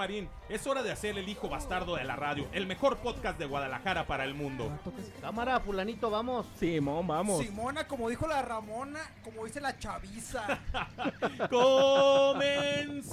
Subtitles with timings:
[0.00, 3.44] Marín, es hora de hacer el hijo bastardo de la radio, el mejor podcast de
[3.44, 4.72] Guadalajara para el mundo.
[5.20, 6.46] Cámara, fulanito, vamos.
[6.58, 7.44] Simón, vamos.
[7.44, 10.58] Simona, como dijo la Ramona, como dice la chaviza.
[11.50, 13.10] ¡Comenzamos!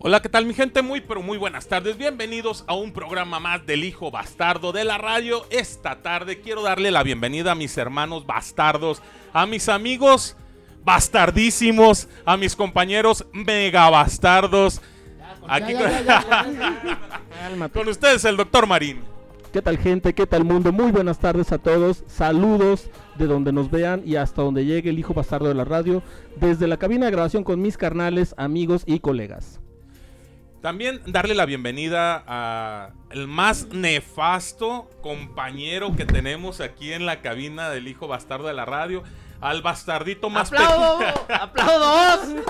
[0.00, 0.80] Hola, ¿qué tal mi gente?
[0.80, 1.98] Muy, pero muy buenas tardes.
[1.98, 5.44] Bienvenidos a un programa más del Hijo Bastardo de la radio.
[5.50, 10.36] Esta tarde quiero darle la bienvenida a mis hermanos bastardos, a mis amigos
[10.84, 14.80] bastardísimos, a mis compañeros mega bastardos.
[15.48, 19.00] Aquí con, con ustedes el doctor Marín.
[19.52, 20.14] ¿Qué tal gente?
[20.14, 20.70] ¿Qué tal mundo?
[20.70, 22.04] Muy buenas tardes a todos.
[22.06, 26.04] Saludos de donde nos vean y hasta donde llegue el hijo bastardo de la radio.
[26.36, 29.58] Desde la cabina de grabación con mis carnales, amigos y colegas.
[30.60, 37.70] También darle la bienvenida a el más nefasto compañero que tenemos aquí en la cabina
[37.70, 39.04] del hijo bastardo de la radio,
[39.40, 40.98] al bastardito más ¡Aplaudo!
[41.28, 42.44] ¡Aplaudos!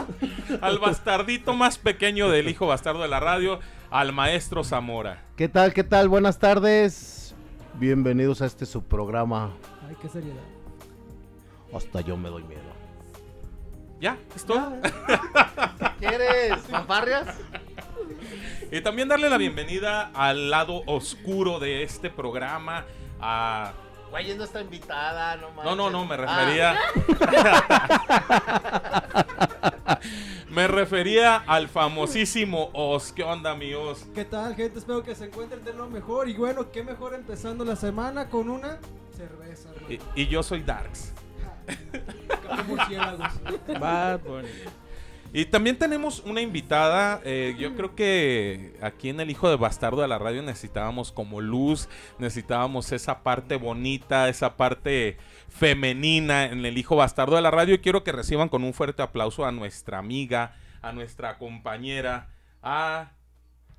[0.62, 5.22] al bastardito más pequeño del hijo bastardo de la radio, al maestro Zamora.
[5.36, 6.08] ¿Qué tal, qué tal?
[6.08, 7.34] Buenas tardes.
[7.74, 9.52] Bienvenidos a este subprograma.
[9.86, 10.42] Ay, qué seriedad.
[11.74, 12.62] Hasta yo me doy miedo.
[14.00, 14.16] ¿Ya?
[14.34, 14.72] ¿Es todo?
[15.98, 17.36] ¿Quieres fanfarrias?
[18.70, 22.84] Y también darle la bienvenida al lado oscuro de este programa,
[23.20, 23.72] a...
[24.10, 26.16] Güey, no está invitada, no No, no, no, me Ah.
[26.16, 26.78] refería...
[30.50, 33.12] me refería al famosísimo Os.
[33.12, 34.04] ¿Qué onda, mi Os?
[34.14, 34.78] ¿Qué tal, gente?
[34.78, 36.28] Espero que se encuentren de lo mejor.
[36.28, 38.78] Y bueno, qué mejor empezando la semana con una
[39.16, 39.88] cerveza, hermano.
[40.14, 41.12] Y, y yo soy Darks.
[43.78, 44.48] Bad Bunny.
[45.32, 47.20] Y también tenemos una invitada.
[47.24, 51.40] eh, yo creo que aquí en El Hijo de Bastardo de la Radio necesitábamos como
[51.40, 55.18] luz, necesitábamos esa parte bonita, esa parte
[55.48, 57.74] femenina en El Hijo Bastardo de la Radio.
[57.74, 62.28] Y quiero que reciban con un fuerte aplauso a nuestra amiga, a nuestra compañera,
[62.62, 63.12] a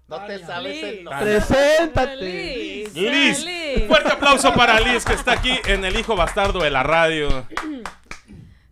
[0.08, 1.24] No te sabes el nombre.
[1.26, 2.16] Preséntate.
[2.18, 2.96] Liz.
[2.96, 3.46] Liz.
[3.46, 3.88] Liz.
[3.88, 7.48] Fuerte aplauso para Liz que está aquí en El Hijo Bastardo de la Radio.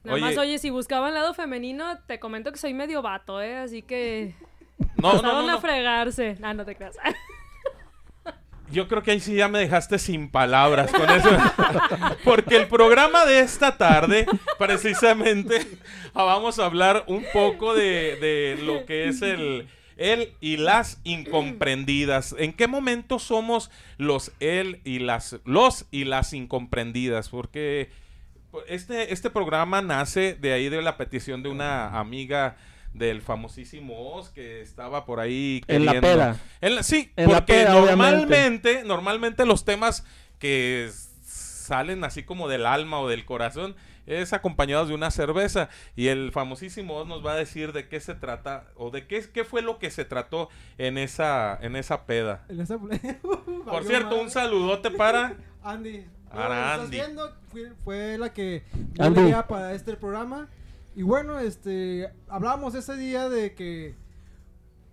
[0.07, 0.39] Nada más, Oye.
[0.39, 3.57] oye, si buscaban lado femenino, te comento que soy medio vato, ¿eh?
[3.57, 4.33] Así que.
[4.95, 5.61] No, no, Pasaron no, a no.
[5.61, 6.37] fregarse.
[6.41, 6.95] Ah, no te creas.
[8.71, 11.29] Yo creo que ahí sí ya me dejaste sin palabras con eso.
[12.23, 14.25] Porque el programa de esta tarde,
[14.59, 15.65] precisamente,
[16.13, 22.35] vamos a hablar un poco de, de lo que es el, el y las incomprendidas.
[22.37, 27.29] ¿En qué momento somos los él y las los y las incomprendidas?
[27.29, 27.89] Porque
[28.67, 32.57] este, este programa nace de ahí de la petición de una amiga
[32.93, 36.37] del famosísimo Oz que estaba por ahí En la queriendo- peda.
[36.61, 40.03] en la- sí, En la porque peda, normalmente, normalmente los temas
[40.39, 40.89] que
[41.23, 43.75] salen así como del alma o del corazón
[44.07, 47.99] es acompañados de una cerveza y el famosísimo Oz nos va a decir de qué
[47.99, 52.05] se trata o de qué, qué fue lo que se trató en esa en esa
[52.05, 52.45] peda.
[52.47, 52.79] En esa-
[53.65, 56.05] Por cierto, un saludote para Andy.
[56.31, 56.89] Andy.
[56.89, 58.63] viendo, fue, fue la que
[58.95, 60.49] idea para este programa.
[60.95, 63.95] Y bueno, este, hablábamos ese día de que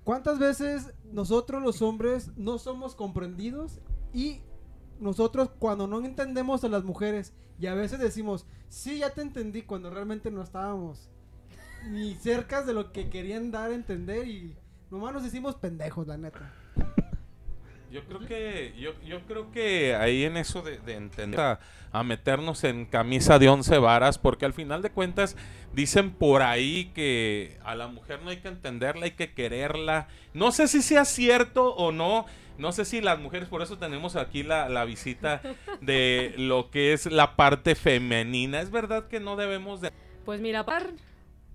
[0.05, 3.81] cuántas veces nosotros los hombres no somos comprendidos
[4.13, 4.43] y
[5.01, 9.63] nosotros cuando no entendemos a las mujeres y a veces decimos, sí, ya te entendí
[9.63, 11.09] cuando realmente no estábamos
[11.89, 14.57] ni cerca de lo que querían dar a entender y
[14.91, 16.53] nomás nos decimos pendejos, la neta.
[17.95, 21.61] Yo creo que yo, yo creo que ahí en eso de, de entender a,
[21.93, 25.37] a meternos en camisa de once varas, porque al final de cuentas
[25.73, 30.09] dicen por ahí que a la mujer no hay que entenderla, hay que quererla.
[30.33, 32.27] No sé si sea cierto o no.
[32.59, 35.41] No sé si las mujeres, por eso tenemos aquí la, la visita
[35.81, 38.61] de lo que es la parte femenina.
[38.61, 39.93] Es verdad que no debemos de...
[40.25, 40.91] Pues mira, par,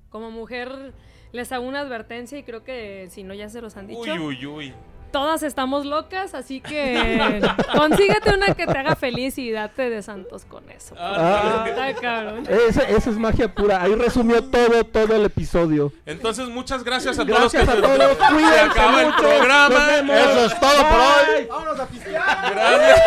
[0.09, 0.94] como mujer,
[1.33, 3.99] les hago una advertencia y creo que si no ya se los han dicho.
[3.99, 4.73] Uy, uy, uy.
[5.12, 7.42] Todas estamos locas, así que
[7.75, 10.96] consíguete una que te haga feliz y date de santos con eso.
[10.97, 11.66] Ah,
[12.00, 12.46] cabrón.
[12.47, 13.82] Esa, esa es magia pura.
[13.82, 15.91] Ahí resumió todo, todo el episodio.
[16.06, 17.40] Entonces, muchas gracias a todos.
[17.40, 17.97] Gracias que a se- todos.
[18.17, 19.17] se Cuídense acaba el mucho.
[19.20, 19.97] programa.
[19.97, 21.46] Eso es todo por hoy.
[21.50, 22.52] ¡Vámonos a pistear!
[22.53, 23.00] Gracias.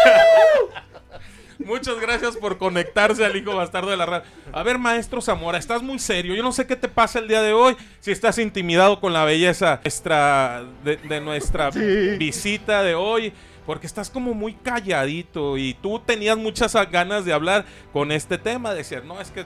[1.65, 4.25] Muchas gracias por conectarse al hijo bastardo de la radio.
[4.53, 6.35] A ver, maestro Zamora, estás muy serio.
[6.35, 7.77] Yo no sé qué te pasa el día de hoy.
[8.01, 13.33] Si estás intimidado con la belleza nuestra, de, de nuestra visita de hoy.
[13.67, 18.75] Porque estás como muy calladito y tú tenías muchas ganas de hablar con este tema.
[18.75, 19.45] Decir, no, es que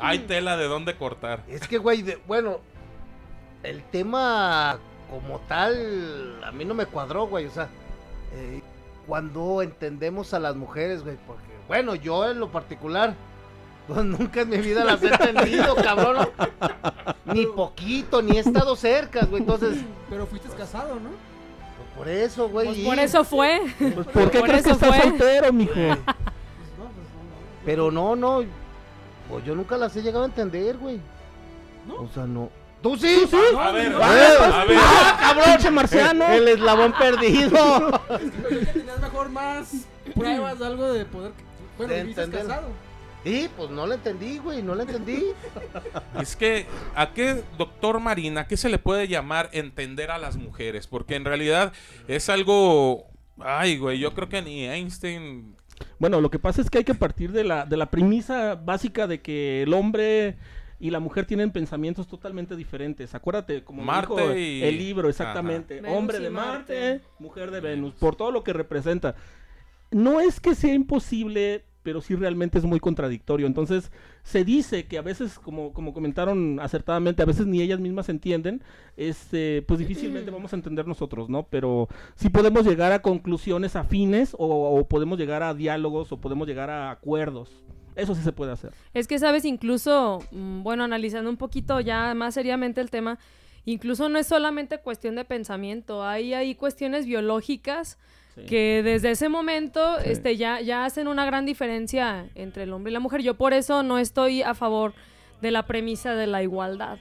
[0.00, 1.42] hay tela de dónde cortar.
[1.48, 2.60] Es que, güey, de- bueno,
[3.62, 4.78] el tema
[5.10, 7.46] como tal, a mí no me cuadró, güey.
[7.46, 7.68] O sea,
[8.34, 8.60] eh,
[9.06, 13.14] cuando entendemos a las mujeres, güey, porque, bueno, yo en lo particular,
[13.88, 16.28] Pues nunca en mi vida las he entendido, cabrón.
[17.24, 19.42] Ni poquito, ni he estado cerca, güey.
[19.42, 19.78] Entonces,
[20.08, 21.10] Pero fuiste casado, ¿no?
[21.10, 22.66] pues por eso, güey.
[22.68, 23.60] Pues por eso fue.
[23.78, 25.74] Pues, ¿Por qué Por crees que estás soltero, mijo?
[25.74, 27.36] Pues no, pues no, no.
[27.64, 28.44] Pero no, no.
[29.28, 31.00] Pues yo nunca las he llegado a entender, güey.
[31.86, 31.94] ¿No?
[31.96, 32.50] O sea, no.
[32.82, 33.28] ¿Tú sí?
[33.58, 34.10] A ver, no, a
[34.64, 34.78] ver.
[34.80, 35.44] ¡Ah, cabrón!
[35.46, 36.26] ¡Pinche marciano!
[36.28, 38.00] El eslabón perdido.
[39.30, 41.32] Más pruebas de algo de poder.
[41.76, 42.68] Bueno, De viviste casado.
[43.24, 44.62] Sí, pues no la entendí, güey.
[44.62, 45.22] No la entendí.
[46.20, 50.86] Es que, ¿a qué, doctor Marina, qué se le puede llamar entender a las mujeres?
[50.86, 51.72] Porque en realidad
[52.08, 53.06] es algo...
[53.38, 55.56] Ay, güey, yo creo que ni Einstein...
[55.98, 59.06] Bueno, lo que pasa es que hay que partir de la, de la premisa básica
[59.06, 60.36] de que el hombre
[60.82, 63.14] y la mujer tienen pensamientos totalmente diferentes.
[63.14, 65.78] Acuérdate, como Marte dijo y- el libro, exactamente.
[65.78, 65.92] Ajá.
[65.92, 66.90] Hombre de Marte.
[66.90, 69.14] Marte, mujer de Venus, por todo lo que representa.
[69.92, 73.46] No es que sea imposible, pero sí realmente es muy contradictorio.
[73.46, 73.92] Entonces,
[74.24, 78.60] se dice que a veces, como, como comentaron acertadamente, a veces ni ellas mismas entienden,
[78.96, 81.44] este, pues difícilmente vamos a entender nosotros, ¿no?
[81.48, 84.46] Pero sí podemos llegar a conclusiones afines o,
[84.80, 87.62] o podemos llegar a diálogos o podemos llegar a acuerdos.
[87.96, 88.72] Eso sí se puede hacer.
[88.94, 93.18] Es que, sabes, incluso, mm, bueno, analizando un poquito ya más seriamente el tema,
[93.64, 97.98] incluso no es solamente cuestión de pensamiento, hay, hay cuestiones biológicas
[98.34, 98.46] Sí.
[98.46, 100.08] que desde ese momento Sí.
[100.10, 103.20] este, ya, ya hacen una gran diferencia entre el hombre y la mujer.
[103.20, 104.94] Yo por eso no estoy a favor
[105.42, 106.98] de la premisa de la igualdad,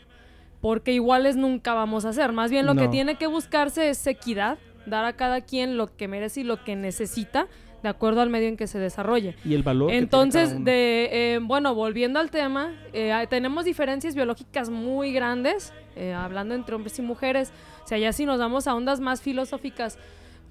[0.60, 2.34] porque iguales nunca vamos a ser.
[2.34, 6.10] Más bien lo que tiene que buscarse es equidad, dar a cada quien lo que
[6.10, 7.48] merece y lo que necesita
[7.84, 9.36] de acuerdo al medio en que se desarrolle.
[9.44, 9.92] Y el valor.
[9.92, 16.54] Entonces, de, eh, bueno, volviendo al tema, eh, tenemos diferencias biológicas muy grandes, eh, hablando
[16.54, 17.52] entre hombres y mujeres.
[17.84, 19.98] O sea, ya si nos vamos a ondas más filosóficas,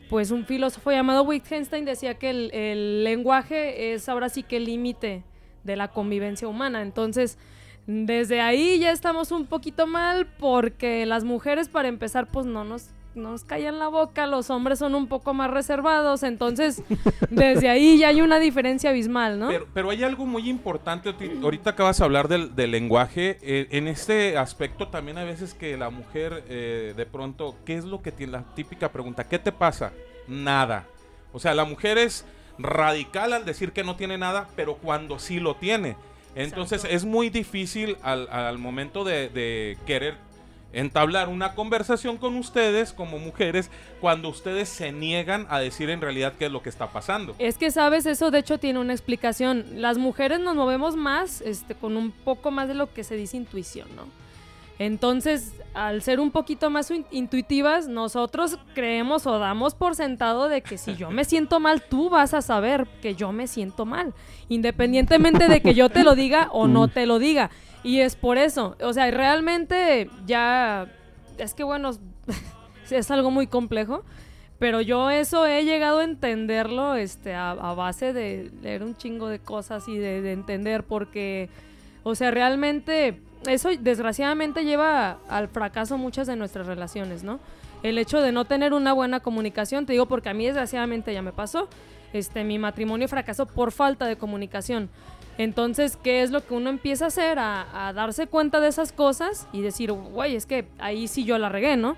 [0.08, 4.64] pues un filósofo llamado Wittgenstein decía que el, el lenguaje es ahora sí que el
[4.64, 5.22] límite
[5.62, 6.82] de la convivencia humana.
[6.82, 7.38] Entonces,
[7.86, 12.90] desde ahí ya estamos un poquito mal porque las mujeres, para empezar, pues no nos
[12.90, 16.82] no nos callan la boca, los hombres son un poco más reservados, entonces
[17.30, 19.48] desde ahí ya hay una diferencia abismal, ¿no?
[19.48, 23.88] Pero, pero hay algo muy importante, ahorita acabas de hablar del, del lenguaje, eh, en
[23.88, 28.12] este aspecto también hay veces que la mujer eh, de pronto, ¿qué es lo que
[28.12, 28.32] tiene?
[28.32, 29.92] La típica pregunta, ¿qué te pasa?
[30.28, 30.86] Nada.
[31.32, 32.24] O sea, la mujer es
[32.58, 35.96] radical al decir que no tiene nada, pero cuando sí lo tiene.
[36.34, 36.96] Entonces Exacto.
[36.96, 40.16] es muy difícil al, al momento de, de querer
[40.72, 43.70] entablar una conversación con ustedes como mujeres
[44.00, 47.34] cuando ustedes se niegan a decir en realidad qué es lo que está pasando.
[47.38, 49.64] Es que sabes, eso de hecho tiene una explicación.
[49.76, 53.36] Las mujeres nos movemos más, este, con un poco más de lo que se dice
[53.36, 54.04] intuición, ¿no?
[54.78, 60.62] Entonces, al ser un poquito más in- intuitivas, nosotros creemos o damos por sentado de
[60.62, 64.14] que si yo me siento mal, tú vas a saber que yo me siento mal,
[64.48, 67.50] independientemente de que yo te lo diga o no te lo diga.
[67.82, 70.86] Y es por eso, o sea, realmente ya,
[71.38, 71.90] es que bueno,
[72.90, 74.04] es algo muy complejo.
[74.58, 79.38] Pero yo eso he llegado a entenderlo este, a, base de leer un chingo de
[79.38, 81.48] cosas y de, de entender porque,
[82.02, 87.40] o sea, realmente eso desgraciadamente lleva al fracaso muchas de nuestras relaciones, ¿no?
[87.82, 91.22] El hecho de no tener una buena comunicación, te digo porque a mí desgraciadamente ya
[91.22, 91.68] me pasó,
[92.12, 94.90] este, mi matrimonio fracasó por falta de comunicación.
[95.38, 97.38] Entonces, ¿qué es lo que uno empieza a hacer?
[97.38, 101.38] A, a darse cuenta de esas cosas y decir, güey, es que ahí sí yo
[101.38, 101.96] la regué, ¿no?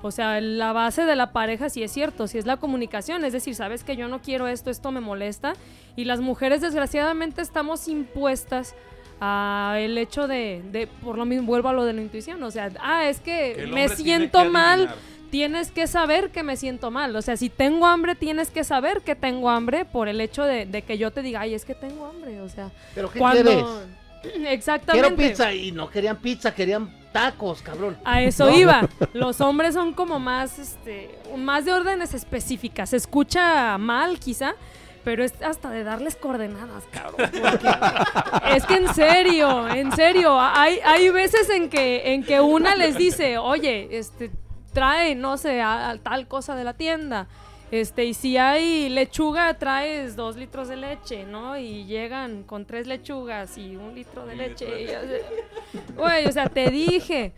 [0.00, 3.32] O sea, la base de la pareja sí es cierto, sí es la comunicación, es
[3.32, 5.54] decir, sabes que yo no quiero esto, esto me molesta
[5.96, 8.76] y las mujeres desgraciadamente estamos impuestas
[9.20, 12.50] a el hecho de, de por lo mismo vuelvo a lo de la intuición, o
[12.52, 14.96] sea, ah, es que, me siento mal, adivinar.
[15.30, 19.02] Tienes que saber que me siento mal, o sea, si tengo hambre tienes que saber
[19.02, 21.74] que tengo hambre por el hecho de, de que yo te diga, ay, es que
[21.74, 23.82] tengo hambre, o sea, ¿Pero qué cuando...
[24.48, 25.08] Exactamente.
[25.08, 27.96] Quiero pizza y no querían pizza, querían tacos, cabrón.
[28.04, 28.58] A eso ¿No?
[28.58, 28.88] iba.
[29.12, 32.90] Los hombres son como más, este, más de órdenes específicas.
[32.90, 34.54] Se escucha mal, quizá,
[35.04, 37.30] pero es hasta de darles coordenadas, cabrón.
[38.54, 42.96] es que en serio, en serio, hay, hay veces en que, en que una les
[42.96, 44.30] dice, oye, este,
[44.72, 47.26] trae, no sé, a- a tal cosa de la tienda.
[47.70, 51.58] Este, y si hay lechuga, traes dos litros de leche, ¿no?
[51.58, 54.66] Y llegan con tres lechugas y un litro de leche.
[55.94, 57.32] Güey, o sea, te dije.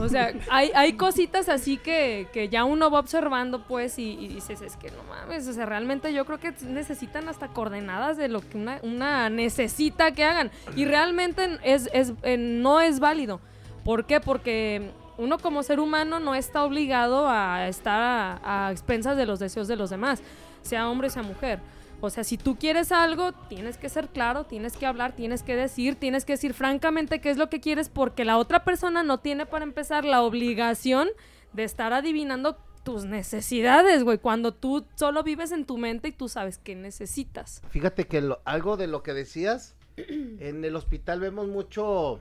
[0.00, 4.26] O sea, hay, hay cositas así que, que ya uno va observando, pues, y, y
[4.26, 8.26] dices, es que no mames, o sea, realmente yo creo que necesitan hasta coordenadas de
[8.28, 10.50] lo que una, una necesita que hagan.
[10.74, 13.40] Y realmente es, es, eh, no es válido.
[13.84, 14.20] ¿Por qué?
[14.20, 19.68] Porque uno como ser humano no está obligado a estar a, expensas de los deseos
[19.68, 20.22] de los demás,
[20.62, 21.60] sea hombre, sea mujer.
[22.00, 25.56] O sea, si tú quieres algo, tienes que ser claro, tienes que hablar, tienes que
[25.56, 29.18] decir, tienes que decir francamente qué es lo que quieres porque la otra persona no
[29.18, 31.08] tiene para empezar la obligación
[31.52, 36.28] de estar adivinando tus necesidades, güey, cuando tú solo vives en tu mente y tú
[36.28, 37.62] sabes qué necesitas.
[37.68, 42.20] Fíjate que lo- algo de lo que decías, en el hospital vemos mucho,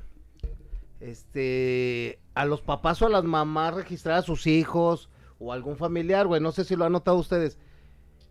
[1.00, 6.28] este, a los papás o a las mamás registrar a sus hijos o algún familiar,
[6.28, 7.58] güey, no sé si lo han notado ustedes,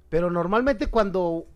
[0.09, 1.47] pero normalmente cuando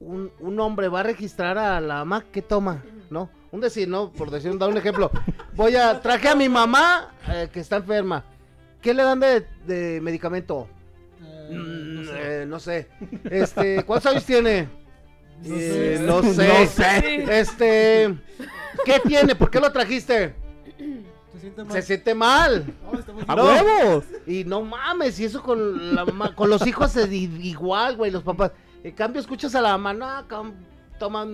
[0.00, 2.82] un, un hombre va a registrar a la mamá, ¿qué toma?
[3.10, 3.30] ¿No?
[3.52, 4.12] Un decir, ¿no?
[4.12, 5.10] Por decir, dar un ejemplo,
[5.54, 8.24] voy a, traje a mi mamá eh, que está enferma,
[8.80, 10.68] ¿qué le dan de, de medicamento?
[11.22, 12.86] Eh, Mm, eh, no sé.
[13.28, 14.68] Este, ¿cuántos años tiene?
[15.42, 16.02] No Eh, sé.
[16.06, 16.22] no
[16.66, 17.40] sé.
[17.40, 18.14] Este,
[18.84, 19.34] ¿qué tiene?
[19.34, 20.34] ¿Por qué lo trajiste?
[21.32, 21.72] Se siente mal.
[21.72, 22.64] Se siente mal.
[22.98, 23.44] Estamos ¡A No.
[23.44, 24.04] huevos!
[24.26, 28.22] Y no mames, y eso con la mamá, con los hijos es igual, güey, los
[28.22, 28.52] papás.
[28.82, 30.52] En cambio, escuchas a la mamá, no,
[30.98, 31.24] toma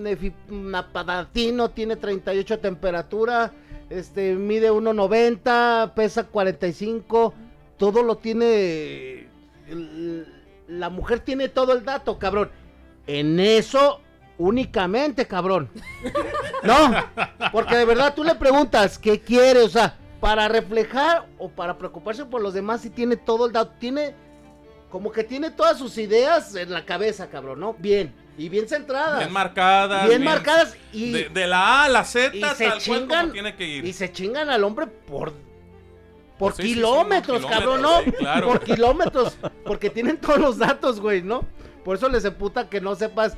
[0.48, 3.52] napadatino, tiene 38 de temperatura,
[3.90, 7.34] este, mide 1.90, pesa 45,
[7.76, 9.28] todo lo tiene,
[9.68, 10.26] el-
[10.68, 12.50] la mujer tiene todo el dato, cabrón.
[13.06, 14.00] En eso
[14.38, 15.70] únicamente, cabrón.
[16.62, 16.94] No,
[17.52, 22.24] porque de verdad tú le preguntas qué quiere, o sea, para reflejar o para preocuparse
[22.24, 24.14] por los demás, si tiene todo el dato, tiene
[24.90, 27.74] como que tiene todas sus ideas en la cabeza, cabrón, ¿no?
[27.74, 29.18] Bien, y bien centradas.
[29.18, 30.08] Bien marcadas.
[30.08, 32.98] Bien marcadas y, De, de la A a la Z, y tal se cual como
[32.98, 33.84] chingan tiene que ir.
[33.84, 35.32] y se chingan al hombre por
[36.38, 38.00] por Sí, sí, sí, kilómetros, cabrón, ¿no?
[38.18, 38.48] claro.
[38.48, 41.46] Por kilómetros, porque tienen todos los datos, güey, ¿no?
[41.82, 43.36] Por eso les emputa que no sepas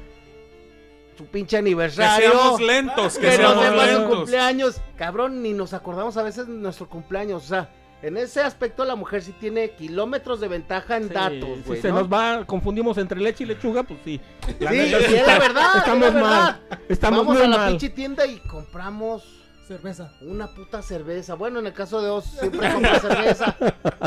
[1.18, 2.30] su pinche que aniversario.
[2.30, 4.16] seamos lentos, que, que seamos su lentos.
[4.16, 4.80] cumpleaños.
[4.96, 7.44] Cabrón, ni nos acordamos a veces de nuestro cumpleaños.
[7.44, 7.68] O sea,
[8.00, 11.80] en ese aspecto la mujer sí tiene kilómetros de ventaja en Sí, datos, si güey.
[11.82, 12.00] se ¿no?
[12.00, 14.20] nos va, confundimos entre leche y lechuga, pues sí.
[14.60, 16.60] La Sí, es la verdad, es Estamos la verdad.
[16.70, 16.78] mal.
[16.88, 17.70] Estamos Vamos muy a la mal.
[17.70, 19.24] pinche tienda y compramos
[19.66, 20.12] Cerveza.
[20.22, 21.34] una puta cerveza.
[21.34, 23.56] Bueno, en el caso de Oz siempre compra cerveza.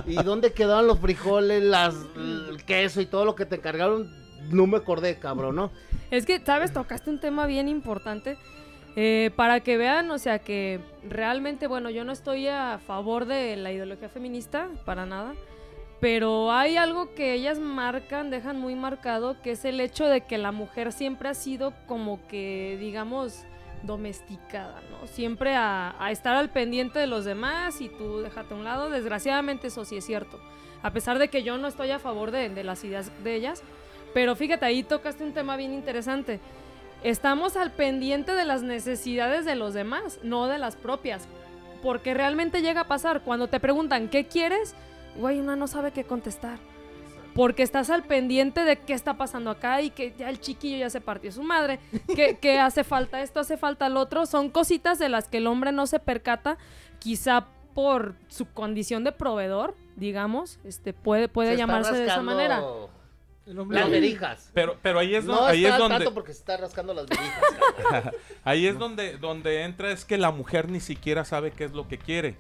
[0.08, 4.10] ¿Y dónde quedaron los frijoles, las, el queso y todo lo que te encargaron?
[4.50, 5.72] No me acordé, cabrón, ¿no?
[6.12, 6.74] Es que, ¿sabes?
[6.74, 8.38] Tocaste un tema bien importante.
[8.98, 13.56] eh, para que vean, o sea, que realmente, bueno, yo no estoy a favor de
[13.56, 15.34] la ideología feminista, para nada.
[16.02, 20.38] Pero hay algo que ellas marcan, dejan muy marcado, que es el hecho de que
[20.38, 23.46] la mujer siempre ha sido como que, digamos,
[23.84, 25.08] domesticada, ¿no?
[25.08, 28.90] Siempre a, estar al pendiente de los demás y tú déjate a un lado.
[28.90, 30.38] Desgraciadamente eso sí es cierto.
[30.84, 33.64] A pesar de que yo no estoy a favor de las ideas de ellas.
[34.14, 36.40] Pero fíjate, ahí tocaste un tema bien interesante.
[37.04, 41.28] Estamos al pendiente de las necesidades de los demás, no de las propias.
[41.82, 44.76] Porque realmente llega a pasar, cuando te preguntan qué quieres,
[45.18, 46.60] güey, una no sabe qué contestar.
[47.34, 50.90] Porque estás al pendiente de qué está pasando acá y que ya el chiquillo ya
[50.90, 51.80] se partió su madre,
[52.14, 54.26] que, que hace falta esto, hace falta el otro.
[54.26, 56.58] Son cositas de las que el hombre no se percata,
[57.00, 62.62] quizá por su condición de proveedor, digamos, este puede, puede llamarse de esa manera.
[63.54, 64.52] Las verijas.
[64.54, 66.94] Pero, pero ahí es, No donde, ahí está es donde, tanto porque se está rascando
[66.94, 68.14] las verijas.
[68.44, 71.88] ahí es donde, donde entra es que la mujer ni siquiera sabe qué es lo
[71.88, 72.36] que quiere.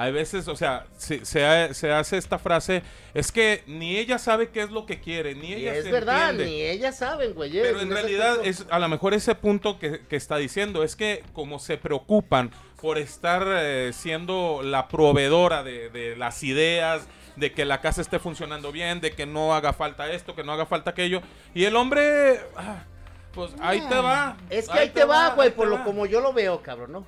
[0.00, 2.82] Hay veces, o sea, se, se ha- se hace esta frase,
[3.14, 5.90] es que ni ella sabe qué es lo que quiere, ni y ella es se
[5.90, 6.44] verdad, entiende.
[6.46, 7.50] ni ellas saben, güey.
[7.50, 11.24] Pero en realidad es a lo mejor ese punto que, que está diciendo es que
[11.32, 17.64] como se preocupan por estar eh, siendo la proveedora de, de las ideas, de que
[17.64, 20.90] la casa esté funcionando bien, de que no haga falta esto, que no haga falta
[20.90, 21.22] aquello,
[21.54, 22.84] y el hombre, ah,
[23.32, 24.36] pues ahí te va.
[24.48, 25.84] Es que ahí, te va, güey, por lo va.
[25.84, 27.06] como yo lo veo, cabrón, ¿no?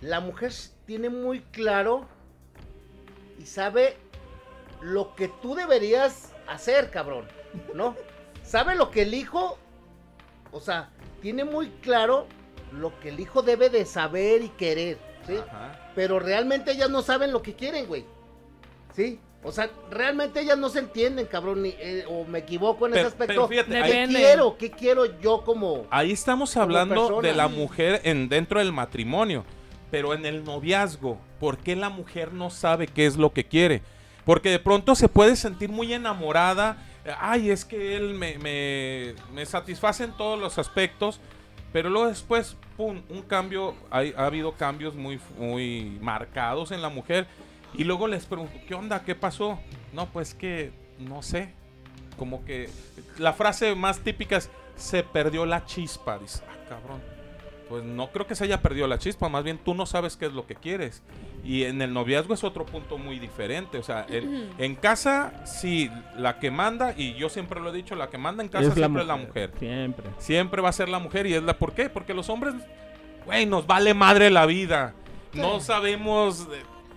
[0.00, 0.52] La mujer
[0.86, 2.08] tiene muy claro
[3.44, 3.98] y sabe
[4.80, 7.26] lo que tú deberías hacer, cabrón,
[7.74, 7.94] ¿no?
[8.42, 9.58] Sabe lo que el hijo,
[10.50, 10.88] o sea,
[11.20, 12.26] tiene muy claro
[12.72, 14.96] lo que el hijo debe de saber y querer,
[15.26, 15.36] ¿sí?
[15.36, 15.90] Ajá.
[15.94, 18.06] Pero realmente ellas no saben lo que quieren, güey.
[18.96, 19.20] ¿Sí?
[19.42, 23.02] O sea, realmente ellas no se entienden, cabrón, ni- eh, o me equivoco en Pero-
[23.08, 23.46] ese aspecto.
[23.46, 24.56] pero fíjate, ¿Qué ahí- quiero?
[24.56, 25.86] ¿Qué quiero yo como...
[25.90, 29.44] Ahí estamos hablando de la mujer en dentro del matrimonio,
[29.94, 33.80] pero en el noviazgo, ¿por qué la mujer no sabe qué es lo que quiere?
[34.24, 39.14] Porque de pronto se puede sentir muy enamorada, eh, ay, es que él me, me,
[39.32, 41.20] me satisface en todos los aspectos,
[41.72, 46.88] pero luego después, pum, un cambio, hay- ha habido cambios muy, muy marcados en la
[46.88, 47.28] mujer,
[47.72, 49.04] y luego les pregunto, ¿qué onda?
[49.04, 49.60] ¿Qué pasó?
[49.92, 51.52] No, pues que, no sé,
[52.18, 52.68] como que
[53.18, 57.00] la frase más típica es, se perdió la chispa, dice, ah, cabrón.
[57.68, 60.26] Pues no creo que se haya perdido la chispa, más bien tú no sabes qué
[60.26, 61.02] es lo que quieres.
[61.44, 63.78] Y en el noviazgo es otro punto muy diferente.
[63.78, 67.94] O sea, el- en casa, sí, la que manda, y yo siempre lo he dicho,
[67.94, 69.52] la que manda en casa siempre es la mujer.
[69.58, 70.10] Siempre.
[70.18, 71.58] Siempre va a ser la mujer y es la...
[71.58, 71.88] ¿Por qué?
[71.90, 72.54] Porque los hombres,
[73.26, 74.94] güey, nos vale madre la vida.
[75.32, 76.46] No sabemos...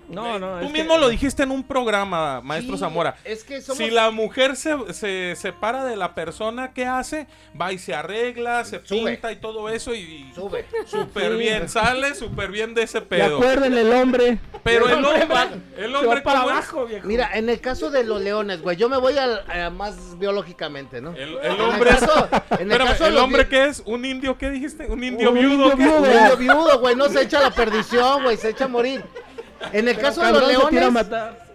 [0.10, 3.16] eh, No, no, Tú mismo que- lo dijiste en un programa, maestro Sí, Zamora.
[3.24, 3.78] Es que somos...
[3.78, 7.28] Si la mujer se, se separa de la persona que hace,
[7.60, 9.12] va y se arregla, se Sube.
[9.12, 10.66] pinta y todo eso y Sube.
[10.86, 11.38] súper Sí.
[11.38, 13.38] bien, sale súper bien de ese pedo.
[13.38, 14.38] acuérdenle el hombre.
[14.64, 15.28] Pero El el hombre
[15.78, 17.08] el hombre para abajo, viejo.
[17.08, 21.14] Mira, en el caso de los leones, güey, yo me voy a más biológicamente, ¿no?
[21.16, 23.82] El, hombre caso- en el Espérame, caso ¿el los hombre qué es?
[23.86, 24.86] ¿Un indio qué dijiste?
[24.88, 25.72] ¿Un indio Un viudo?
[25.72, 25.98] indio viudo.
[26.02, 29.04] Un indio viudo, güey, no se echa a la perdición, güey, se echa a morir.
[29.72, 31.48] En el caso de los leones, matar.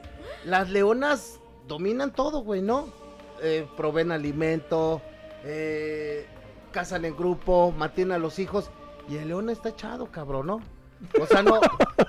[0.44, 2.88] las leonas dominan todo, güey, ¿no?
[3.42, 5.02] Eh, proveen alimento,
[5.44, 6.26] eh,
[6.70, 8.70] cazan en grupo, mantienen a los hijos.
[9.08, 10.60] Y el león está echado, cabrón, ¿no?
[11.20, 11.60] O sea, no,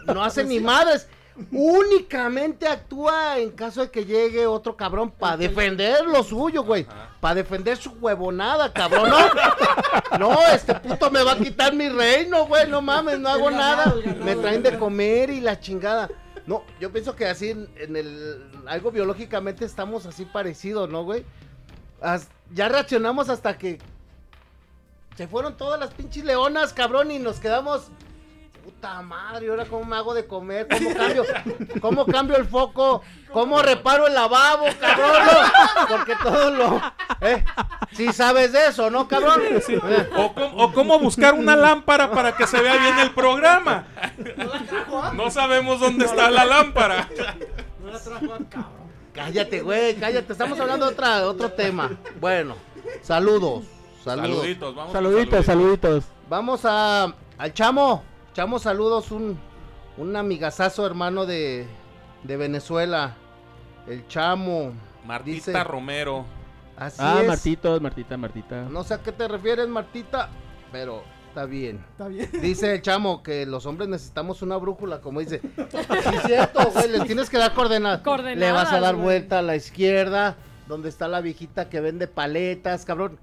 [0.06, 1.08] no hace ni madres.
[1.52, 6.86] Únicamente actúa en caso de que llegue otro cabrón para defender lo suyo, güey.
[7.20, 9.18] Para defender su huevonada, cabrón, ¿no?
[10.20, 12.70] No, este puto me va a quitar mi reino, güey.
[12.70, 13.94] No mames, no hago nada.
[14.24, 16.08] Me traen de comer y la chingada.
[16.46, 21.26] No, yo pienso que así en, en el algo biológicamente estamos así parecidos, ¿no, güey?
[22.02, 23.80] As- ya reaccionamos hasta que
[25.16, 27.88] se fueron todas las pinches leonas, cabrón, y nos quedamos
[28.64, 31.26] puta madre, ahora cómo me hago de comer, cómo cambio,
[31.82, 33.02] cómo cambio el foco,
[33.32, 35.22] cómo reparo el lavabo, cabrón,
[35.90, 36.82] porque todo lo,
[37.22, 37.44] eh,
[37.92, 39.42] si sabes de eso, ¿no, cabrón?
[39.50, 43.86] Eh, O, cómo- o cómo buscar una lámpara para que se vea bien el programa.
[45.14, 47.10] No sabemos dónde está la lámpara.
[47.84, 48.84] No la trajo al cabrón.
[49.14, 50.32] Cállate, güey, cállate.
[50.32, 51.92] Estamos hablando de otra, otro tema.
[52.20, 52.56] Bueno,
[53.02, 53.66] saludos.
[54.04, 54.30] Saludos.
[54.38, 55.46] Saluditos, vamos.
[55.46, 56.04] saluditos.
[56.30, 58.04] Vamos a al Chamo.
[58.34, 59.12] Chamo, saludos.
[59.12, 59.38] Un,
[59.98, 61.68] un amigazazo hermano de,
[62.24, 63.16] de Venezuela.
[63.88, 64.74] El Chamo.
[65.06, 66.26] Martita Dice- Romero.
[66.78, 67.28] Así Ah, es.
[67.28, 68.62] Martitos, Martita, Martita.
[68.64, 70.30] No sé a qué te refieres, Martita,
[70.72, 71.86] pero está bien.
[71.92, 72.30] Está bien.
[72.42, 75.40] Dice el chamo que los hombres necesitamos una brújula, como dice.
[75.70, 75.78] Sí,
[76.16, 78.02] es cierto, güey, les tienes que dar coordenadas.
[78.02, 79.04] Coordenadas, Le vas a dar güey.
[79.06, 80.36] vuelta a la izquierda,
[80.68, 83.20] donde está la viejita que vende paletas, cabrón.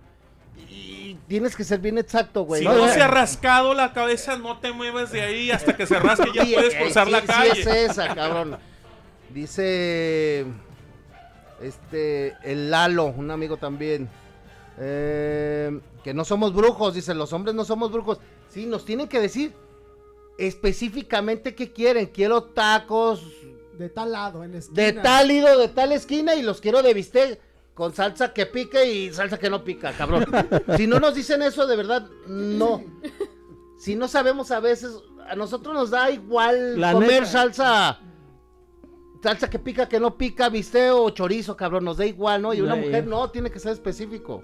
[0.68, 0.89] Y
[1.28, 2.62] tienes que ser bien exacto, güey.
[2.62, 2.88] Si ¿no?
[2.88, 6.44] se ha rascado la cabeza, no te mueves de ahí hasta que se rasque ya
[6.44, 7.60] Sí, puedes eh, cruzar sí, la sí calle.
[7.60, 8.58] es esa, cabrón.
[9.32, 10.44] Dice
[11.60, 14.08] este el Lalo, un amigo también.
[14.78, 18.18] eh, que no somos brujos, dice, los hombres no somos brujos.
[18.48, 19.52] Sí, nos tienen que decir
[20.38, 22.06] específicamente qué quieren.
[22.06, 23.22] Quiero tacos
[23.78, 24.82] De tal lado, en la esquina.
[24.82, 27.38] de tal hilo, de tal esquina y los quiero de bistec
[27.80, 30.26] con salsa que pique y salsa que no pica, cabrón.
[30.76, 32.84] si no nos dicen eso, de verdad, no.
[33.78, 34.92] Si no sabemos a veces,
[35.26, 37.24] a nosotros nos da igual La comer neta.
[37.24, 38.00] salsa.
[39.22, 42.52] Salsa que pica, que no pica, bistec o chorizo, cabrón, nos da igual, ¿no?
[42.52, 44.42] Y una mujer no, tiene que ser específico.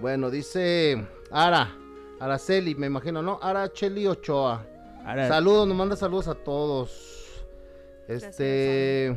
[0.00, 1.72] Bueno, dice Ara,
[2.18, 3.38] Araceli, me imagino, ¿no?
[3.40, 4.66] Aracheli Ochoa.
[5.04, 7.46] Ahora, Saludos, nos manda saludos a todos.
[8.08, 9.16] Este.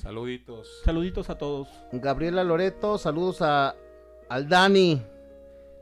[0.00, 0.68] Saluditos.
[0.84, 1.68] Saluditos a todos.
[1.92, 3.74] Gabriela Loreto, saludos a
[4.28, 5.02] al Dani.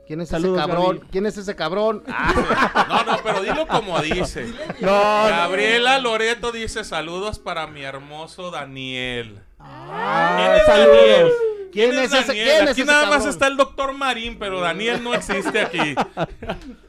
[0.07, 1.09] ¿Quién es Saludos, ese cabrón?
[1.11, 2.03] ¿Quién es ese cabrón?
[2.09, 4.47] Ah, No, no, pero dilo como dice.
[4.81, 9.41] no, Gabriela Loreto dice saludos para mi hermoso Daniel.
[9.59, 10.97] Ah, ¿Quién es saludos.
[10.97, 11.33] Daniel?
[11.73, 12.47] ¿Quién es ese- Daniel?
[12.47, 15.95] quién es aquí ese nada más está el doctor Marín, pero Daniel no existe aquí.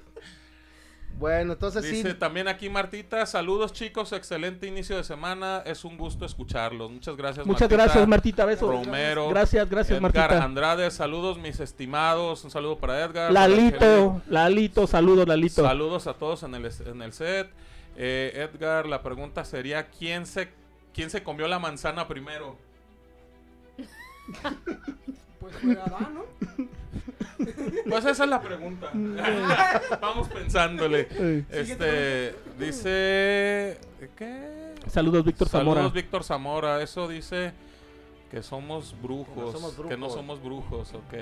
[1.19, 1.97] Bueno, entonces sí.
[1.97, 6.89] Dice también aquí Martita, saludos chicos, excelente inicio de semana, es un gusto escucharlos.
[6.89, 7.45] Muchas gracias.
[7.45, 7.83] Muchas Martita.
[7.83, 8.45] gracias, Martita.
[8.45, 8.69] Besos.
[8.69, 9.27] Romero.
[9.27, 10.43] Gracias, gracias, Edgar Martita.
[10.43, 13.33] Andrade, saludos mis estimados, un saludo para Edgar.
[13.33, 15.61] para Lalito, Lalito, saludos, Lalito.
[15.61, 17.49] Saludos a todos en el, en el set.
[17.97, 20.47] Eh, Edgar, la pregunta sería, ¿quién se,
[20.93, 22.55] ¿quién se comió la manzana primero?
[25.39, 26.25] Pues fue Adán, ¿no?
[27.89, 28.89] Pues esa es la pregunta.
[30.01, 31.07] Vamos pensándole.
[31.49, 33.77] Este, dice...
[34.15, 34.73] ¿Qué?
[34.87, 35.75] Saludos, Víctor Zamora.
[35.81, 36.81] Saludos, Víctor Zamora.
[36.81, 37.53] Eso dice
[38.29, 39.33] que somos brujos.
[39.35, 40.13] Que no somos Que no brujos.
[40.13, 41.13] somos brujos, ok.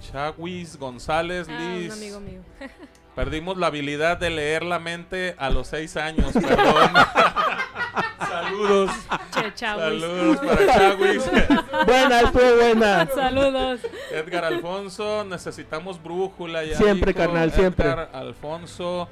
[0.00, 1.92] Chawis González Ah, un Liz.
[1.92, 2.40] amigo mío.
[3.14, 6.90] Perdimos la habilidad de leer la mente a los seis años, perdón.
[8.28, 8.90] Saludos.
[9.32, 9.52] Che.
[9.66, 11.22] Saludos para Chawis.
[11.86, 13.06] Buena, estuvo buena.
[13.14, 13.80] Saludos.
[14.10, 16.64] Edgar Alfonso, necesitamos brújula.
[16.64, 17.86] Ya Siempre, dijo carnal, siempre.
[17.86, 19.08] Edgar Alfonso,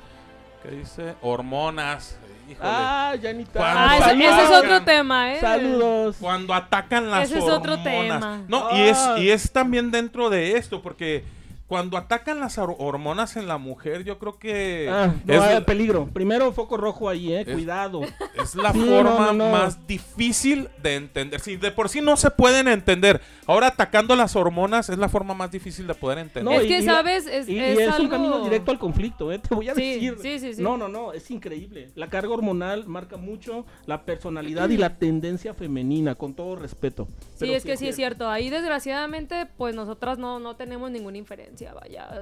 [0.62, 1.14] ¿qué dice?
[1.20, 2.18] Hormonas.
[2.50, 2.68] Híjole.
[2.70, 3.52] Ah, Janita.
[3.60, 3.80] ¿Cuándo?
[3.80, 5.40] Ah, ese, ese es otro tema, ¿eh?
[5.40, 6.16] Saludos.
[6.20, 7.84] Cuando atacan las Ese es otro hormonas.
[8.20, 8.40] tema.
[8.48, 9.14] No, y es, Ah.
[9.18, 11.24] y es también dentro de esto, porque
[11.72, 15.60] cuando atacan las hor- hormonas en la mujer, yo creo que Ah, no, es, hay
[15.62, 16.06] peligro.
[16.12, 17.44] Primero foco rojo ahí, eh.
[17.46, 18.02] Es- Cuidado.
[18.02, 19.50] es la Sí, forma no, no, no.
[19.52, 21.40] más difícil de entender.
[21.40, 25.32] Si de por sí no se pueden entender, ahora atacando las hormonas es la forma
[25.32, 26.44] más difícil de poder entender.
[26.44, 27.26] No, es y- que, y ¿sabes?
[27.26, 28.04] Es, Y, y es es, algo...
[28.04, 29.38] un camino directo al conflicto, ¿eh?
[29.38, 30.16] Te voy a Sí, decir.
[30.20, 30.62] sí, sí, sí.
[30.62, 31.88] No, no, no, es increíble.
[31.94, 37.08] La carga hormonal marca mucho la personalidad y la tendencia femenina, con todo respeto.
[37.30, 38.28] Sí, Pero es que sí es cierto.
[38.28, 41.61] Ahí desgraciadamente, pues nosotras no, no tenemos ninguna inferencia,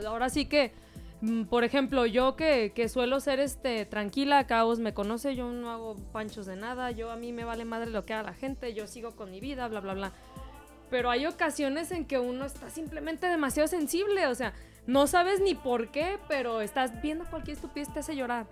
[0.07, 0.73] Ahora sí que,
[1.21, 5.71] mm, por ejemplo, yo que, que suelo ser este tranquila, Caos me conoce, yo no
[5.71, 8.75] hago panchos de nada, yo a mí me vale madre lo que haga la gente,
[8.75, 10.13] yo sigo con mi vida, bla, bla, bla.
[10.91, 14.53] Pero hay ocasiones en que uno está simplemente demasiado sensible, o sea,
[14.87, 18.47] no sabes ni por qué, pero estás viendo cualquier estupidez te hace llorar.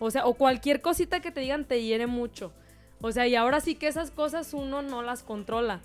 [0.00, 2.52] O sea, o cualquier cosita que te digan te hiere mucho.
[3.00, 5.80] O sea, y ahora sí que esas cosas uno no las controla.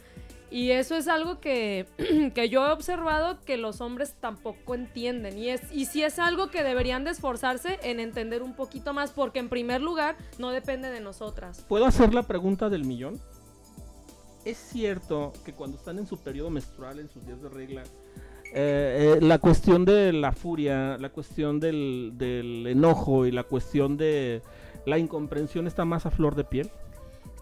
[0.52, 1.86] Y eso es algo que,
[2.34, 5.38] que yo he observado que los hombres tampoco entienden.
[5.38, 9.12] Y, es, y sí es algo que deberían de esforzarse en entender un poquito más,
[9.12, 11.66] porque en primer lugar no depende de nosotras.
[11.68, 13.20] ¿Puedo hacer la pregunta del millón?
[14.46, 17.84] ¿Es cierto que cuando están en su periodo menstrual, en sus días de regla,
[18.54, 23.98] eh, eh, la cuestión de la furia, la cuestión del, del enojo y la cuestión
[23.98, 24.42] de
[24.86, 26.72] la incomprensión está más a flor de piel?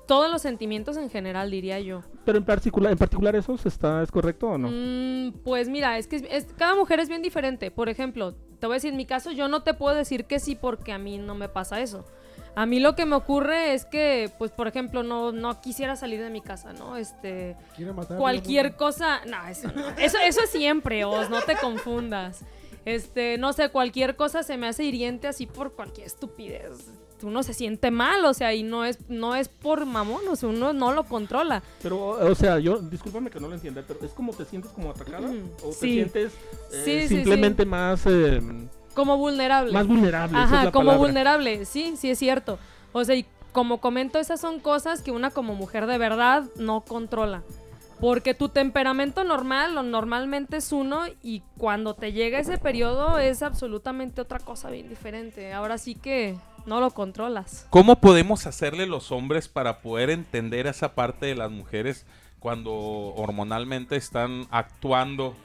[0.08, 2.02] Todos los sentimientos en general, diría yo.
[2.26, 4.70] Pero en particular, en particular eso está, ¿es correcto o no?
[4.72, 7.72] Mm, pues mira, es que es- es- cada mujer es bien diferente.
[7.72, 10.39] Por ejemplo, te voy a decir, en mi caso yo no te puedo decir que
[10.39, 12.06] sí porque a mí no me pasa eso.
[12.56, 16.20] A mí lo que me ocurre es que, pues, por ejemplo, no, no quisiera salir
[16.22, 16.98] de mi casa, ¿no?
[16.98, 19.89] Este, Quiere matar a cualquier cosa, no, eso no.
[20.00, 22.43] Eso, eso es siempre, Os, no te confundas.
[22.86, 26.89] Este, no sé, cualquier cosa se me hace hiriente así por cualquier estupidez.
[27.23, 30.49] Uno se siente mal, o sea, y no es, no es por mamón, o sea,
[30.49, 31.63] uno no lo controla.
[31.82, 34.91] Pero, o sea, yo, discúlpame que no lo entienda, pero ¿es como te sientes como
[34.91, 35.27] atacada?
[35.27, 35.93] Mm, ¿O te sí.
[35.93, 36.34] sientes
[36.71, 38.39] eh, Sí, sí, simplemente más, eh,
[38.93, 39.71] Como vulnerable.
[39.73, 40.38] más vulnerable?
[40.38, 41.08] es Ajá, la como palabra.
[41.08, 42.60] vulnerable, sí, sí es cierto.
[42.93, 46.82] O sea, y como comento, esas son cosas que una como mujer de verdad no
[46.82, 47.41] controla.
[47.99, 53.41] Porque tu temperamento normal o normalmente es uno y cuando te llega ese periodo es
[53.41, 55.51] absolutamente otra cosa bien diferente.
[55.51, 57.65] Ahora sí que no lo controlas.
[57.71, 62.06] ¿Cómo podemos hacerle los hombres para poder entender esa parte de las mujeres
[62.39, 65.36] cuando hormonalmente están actuando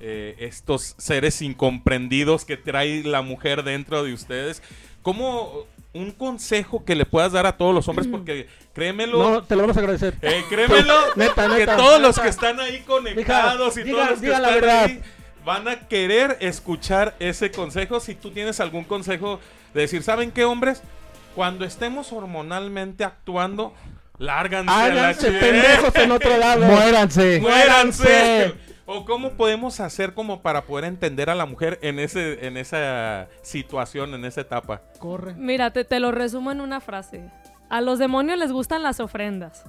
[0.00, 4.62] eh, estos seres incomprendidos que trae la mujer dentro de ustedes?
[5.02, 8.08] ¿Cómo un consejo que le puedas dar a todos los hombres?
[8.08, 10.14] Porque créemelo, No, te lo vamos a agradecer.
[10.22, 14.20] eh, créemelo, Neta, que neta, todos los que están ahí conectados y diga- todos los
[14.20, 14.84] que están verdad.
[14.84, 15.00] ahí
[15.44, 17.98] van a querer escuchar ese consejo.
[18.00, 19.40] Si tú tienes algún consejo
[19.74, 20.82] de decir, ¿saben qué, hombres?
[21.34, 23.72] Cuando estemos hormonalmente actuando,
[24.18, 26.66] lárganse a la Háganse pendejos en otro lado.
[26.66, 27.40] Muéranse.
[27.40, 28.54] ¡Muéranse!
[28.84, 33.28] ¿O cómo podemos hacer como para poder entender a la mujer en ese en esa
[33.42, 34.82] situación, en esa etapa?
[34.98, 35.34] Corre.
[35.34, 37.30] Mira, te, te lo resumo en una frase.
[37.70, 39.64] A los demonios les gustan las ofrendas.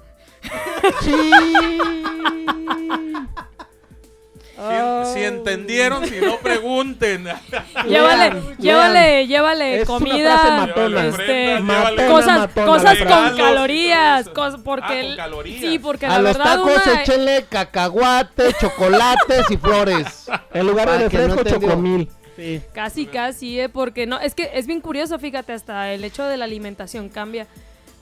[4.56, 7.26] Si, si entendieron, si no pregunten.
[7.88, 11.06] Llévale, llévale, llévale Es comida, matona.
[11.08, 15.60] este, Matona, cosas, matona, cosas con calorías, Regalos, cos- porque ah, con el- calorías.
[15.62, 20.28] sí, porque A la los verdad tacos una échenle cacahuate, chocolates y flores.
[20.54, 22.10] En lugar de no refresco, chocomil.
[22.36, 22.62] Sí.
[22.74, 26.38] casi casi, eh, porque no, es que es bien curioso, fíjate, hasta el hecho de
[26.38, 27.48] la alimentación cambia.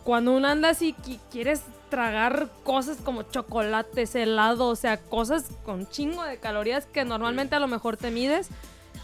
[0.04, 5.88] Cuando uno anda así qui- quieres tragar cosas como chocolates, helado, o sea, cosas con
[5.88, 8.50] chingo de calorías que normalmente a lo mejor te mides,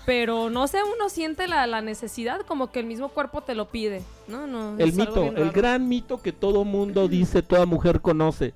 [0.05, 3.67] pero no sé, uno siente la, la necesidad como que el mismo cuerpo te lo
[3.67, 4.47] pide, ¿no?
[4.47, 8.53] no El mito, el gran mito que todo mundo dice, toda mujer conoce.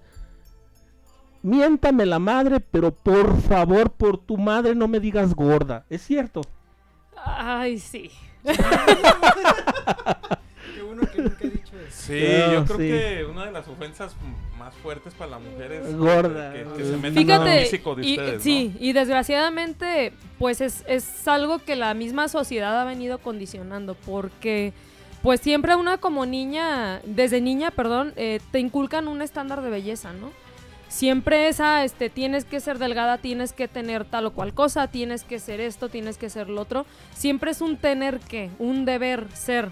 [1.43, 5.85] Miéntame la madre, pero por favor, por tu madre no me digas gorda.
[5.89, 6.39] Es cierto.
[7.17, 8.09] Ay, sí.
[8.43, 8.53] Qué
[10.83, 11.60] bueno que nunca.
[12.19, 12.87] Sí, No, yo creo sí.
[12.87, 14.15] que una de las ofensas
[14.57, 16.53] más fuertes para la mujer es Gorda.
[16.53, 20.61] que, que se metan en el Fíjate, físico de y, ustedes, sí, y desgraciadamente, pues
[20.61, 24.73] es, es algo que la misma sociedad ha venido condicionando, porque
[25.23, 30.13] pues siempre una como niña, desde niña, perdón, eh, te inculcan un estándar de belleza,
[30.13, 30.31] ¿no?
[30.87, 35.23] Siempre esa, este, tienes que ser delgada, tienes que tener tal o cual cosa, tienes
[35.23, 36.85] que ser esto, tienes que ser lo otro.
[37.15, 39.71] Siempre es un tener que, un deber ser.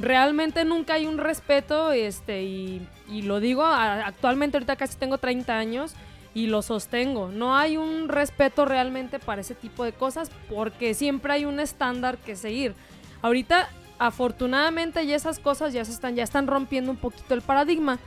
[0.00, 2.86] Realmente nunca hay un respeto, este, y,
[3.22, 5.94] lo digo, actualmente ahorita casi tengo 30 años
[6.34, 7.28] y lo sostengo.
[7.28, 12.18] No hay un respeto realmente para ese tipo de cosas porque siempre hay un estándar
[12.18, 12.74] que seguir.
[13.22, 17.98] Ahorita, afortunadamente, ya esas cosas ya se están, ya están rompiendo un poquito el paradigma.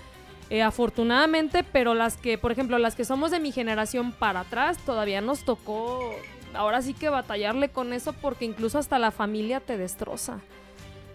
[0.52, 4.78] Eh, afortunadamente, pero las que, por ejemplo, las que somos de mi generación para atrás,
[4.80, 6.14] todavía nos tocó
[6.54, 10.40] ahora sí que batallarle con eso porque incluso hasta la familia te destroza.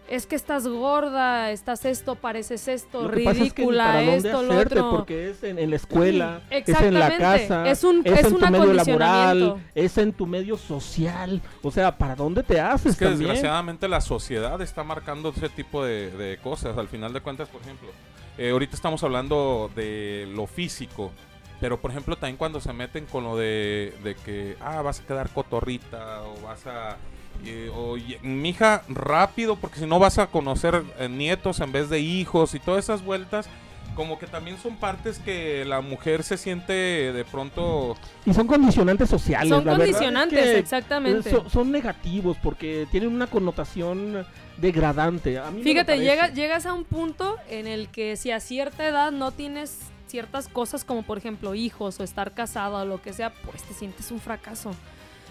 [0.08, 4.42] Es que estás gorda, estás esto, pareces esto, Lo que pasa es que ridícula, esto,
[4.42, 4.90] lo otro.
[4.90, 7.18] porque es en, en la escuela, es en la Exactamente.
[7.48, 11.40] casa, Es un- es en un tu medio laboral, es en tu medio social.
[11.62, 13.28] O sea, ¿para dónde te haces Es que también?
[13.30, 16.76] desgraciadamente la sociedad está marcando ese tipo de, de cosas.
[16.76, 17.88] Al final de cuentas, por ejemplo,
[18.36, 21.12] eh, ahorita estamos hablando de lo físico.
[21.60, 25.04] Pero, por ejemplo, también cuando se meten con lo de, de que, ah, vas a
[25.06, 26.96] quedar cotorrita o vas a...
[27.44, 32.00] eh, o, mija, rápido, porque si no vas a conocer eh, nietos en vez de
[32.00, 33.48] hijos y todas esas vueltas,
[33.94, 37.96] como que también son partes que la mujer se siente de pronto...
[38.26, 39.48] Y son condicionantes sociales.
[39.48, 41.30] Son la verdad es condicionantes, que, exactamente.
[41.30, 45.38] Son, son negativos porque tienen una connotación degradante.
[45.38, 49.12] A mí Fíjate, llega- llegas a un punto en el que si a cierta edad
[49.12, 53.30] no tienes ciertas cosas como por ejemplo hijos o estar casado o lo que sea,
[53.30, 54.72] pues te sientes un fracaso.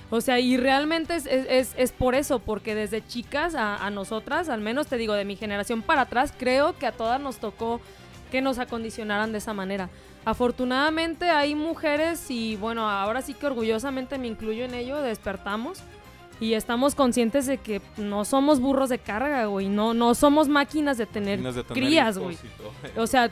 [0.09, 4.49] O sea, y realmente es, es- es- por eso, porque desde chicas a, a nosotras,
[4.49, 7.81] al menos te digo, de mi generación para atrás, creo que a todas nos tocó
[8.31, 9.89] que nos acondicionaran de esa manera.
[10.25, 15.79] Afortunadamente hay mujeres y bueno, ahora sí que orgullosamente me incluyo en ello, despertamos
[16.43, 20.97] y estamos conscientes de que no somos burros de carga, güey, no, no somos máquinas
[20.97, 22.37] de tener tienes de tener crías, güey.
[22.97, 23.29] O sea,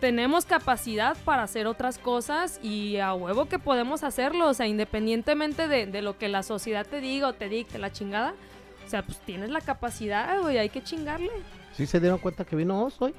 [0.00, 4.48] tenemos capacidad para hacer otras cosas y a huevo que podemos hacerlo.
[4.48, 7.90] O sea, independientemente de, de lo que la sociedad te diga o te dicte la
[7.90, 8.34] chingada.
[8.86, 11.30] O sea, pues tienes la capacidad, güey, hay que chingarle.
[11.74, 13.14] ¿Sí se dieron cuenta que vino Oz hoy?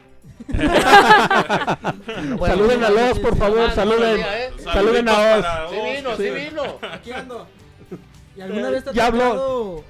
[2.45, 4.19] Saluden a los, por favor, Ah, saluden.
[4.21, 4.49] eh.
[4.63, 5.45] Saluden a Oz.
[5.71, 5.95] Sí Oz.
[5.97, 6.63] vino, sí vino.
[6.91, 7.47] Aquí ando.
[8.35, 9.83] ¿Y alguna vez te ha tocado?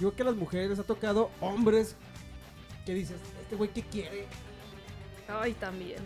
[0.00, 1.96] Yo creo que a las mujeres ha tocado hombres
[2.86, 4.26] que dices, este güey qué quiere.
[5.28, 5.98] Ay, también.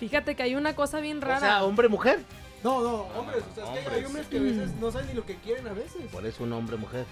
[0.00, 1.40] Fíjate que hay una cosa bien O rara.
[1.40, 2.20] sea, hombre, mujer.
[2.64, 3.44] No, no, hombres.
[3.52, 4.26] O sea, es que hay Hombres.
[4.26, 6.02] que a veces no saben ni lo que quieren a veces.
[6.10, 7.04] Por eso un hombre, mujer.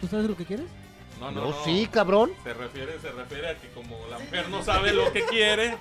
[0.00, 0.66] ¿Tú sabes lo que quieres?
[1.18, 1.64] No, no, no.
[1.64, 2.32] sí, cabrón.
[2.44, 5.76] Se refiere, se refiere a que como la mujer no sabe lo que quiere,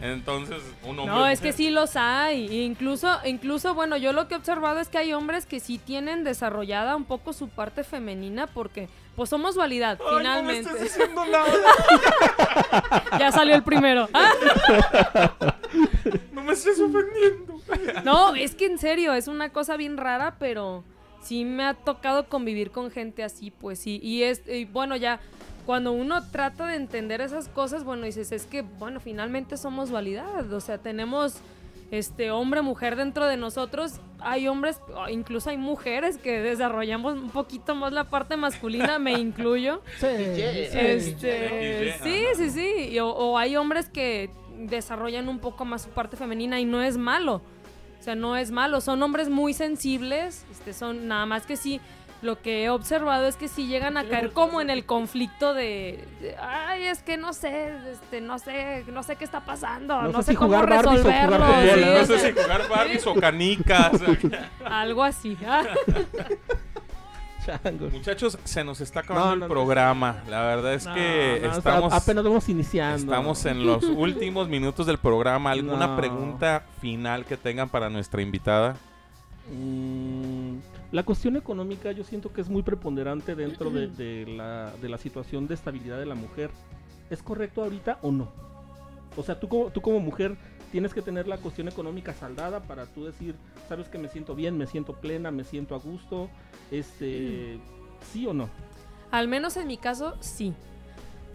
[0.00, 1.14] entonces un hombre.
[1.14, 2.64] No, es que sí los hay.
[2.64, 6.24] Incluso, incluso, bueno, yo lo que he observado es que hay hombres que sí tienen
[6.24, 10.70] desarrollada un poco su parte femenina porque, pues somos dualidad, Ay, finalmente.
[10.70, 11.52] No me estés diciendo nada.
[13.18, 14.08] ya salió el primero.
[16.32, 17.60] No me estés ofendiendo.
[18.02, 20.82] No, es que en serio, es una cosa bien rara, pero
[21.20, 24.00] sí me ha tocado convivir con gente así, pues sí.
[24.02, 25.20] Y es, y bueno, ya
[25.68, 30.50] cuando uno trata de entender esas cosas, bueno, dices, es que, bueno, finalmente somos dualidad.
[30.50, 31.42] O sea, tenemos
[31.90, 34.00] este hombre, mujer dentro de nosotros.
[34.18, 39.82] Hay hombres, incluso hay mujeres que desarrollamos un poquito más la parte masculina, me incluyo.
[40.00, 40.06] Sí.
[40.06, 42.88] Este, sí, sí, sí.
[42.92, 46.82] Y o, o hay hombres que desarrollan un poco más su parte femenina y no
[46.82, 47.42] es malo.
[48.00, 48.80] O sea, no es malo.
[48.80, 50.46] Son hombres muy sensibles.
[50.50, 51.78] Este, son nada más que sí.
[52.20, 56.04] Lo que he observado es que sí llegan a caer como en el conflicto de,
[56.20, 60.08] de, ay, es que no sé, este, no sé, no sé qué está pasando, No
[60.08, 61.74] no, sé sé, si cómo jugar Barbies o jugar resolverlo.
[61.74, 62.06] sí, ¿no?
[62.06, 63.92] sé si jugar Barbies o canicas.
[64.64, 65.36] algo así.
[65.46, 65.62] ah.
[67.92, 70.22] Muchachos, se nos está acabando No, el no, programa.
[70.28, 72.98] La verdad es No, que no, estamos, apenas vamos iniciando.
[72.98, 75.52] estamos en los últimos minutos del programa.
[75.52, 75.96] ¿Alguna No.
[75.96, 78.76] pregunta final que tengan para nuestra invitada?
[79.50, 80.07] Mm,
[80.90, 84.98] la cuestión económica yo siento que es muy preponderante dentro de, de la, de la
[84.98, 86.50] situación de estabilidad de la mujer.
[87.10, 88.28] ¿Es correcto ahorita o no?
[89.16, 90.36] O sea, tú como, tú como mujer
[90.70, 93.34] tienes que tener la cuestión económica saldada para tú decir,
[93.68, 96.30] sabes que me siento bien, me siento plena, me siento a gusto,
[96.70, 97.58] este,
[98.12, 98.48] sí o no.
[99.10, 100.52] Al menos en mi caso, sí.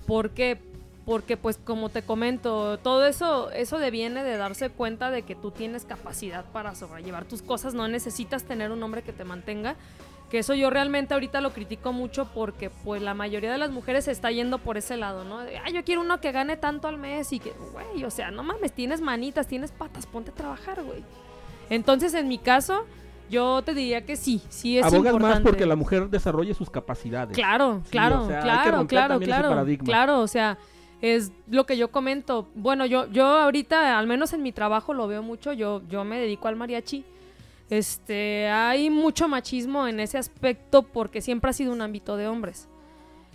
[0.05, 0.59] ¿Por qué?
[1.05, 5.51] Porque pues como te comento, todo eso, eso deviene de darse cuenta de que tú
[5.51, 9.75] tienes capacidad para sobrellevar tus cosas, no necesitas tener un hombre que te mantenga.
[10.29, 14.05] Que eso yo realmente ahorita lo critico mucho porque pues la mayoría de las mujeres
[14.05, 15.39] se está yendo por ese lado, ¿no?
[15.39, 18.31] De, Ay, yo quiero uno que gane tanto al mes y que, güey, o sea,
[18.31, 21.03] no mames, tienes manitas, tienes patas, ponte a trabajar, güey.
[21.69, 22.85] Entonces, en mi caso,
[23.29, 25.35] yo te diría que sí, sí es Abogas importante.
[25.35, 27.35] más porque la mujer desarrolle sus capacidades.
[27.35, 29.85] Claro, Sí, claro, o sea, claro, claro, claro, paradigma.
[29.85, 30.57] claro, o sea,
[31.03, 32.47] es lo que yo comento.
[32.55, 36.17] Bueno, yo, yo ahorita, al menos en mi trabajo lo veo mucho, yo, yo me
[36.17, 37.03] dedico al mariachi.
[37.69, 42.69] Este, hay mucho machismo en ese aspecto porque siempre ha sido un ámbito de hombres.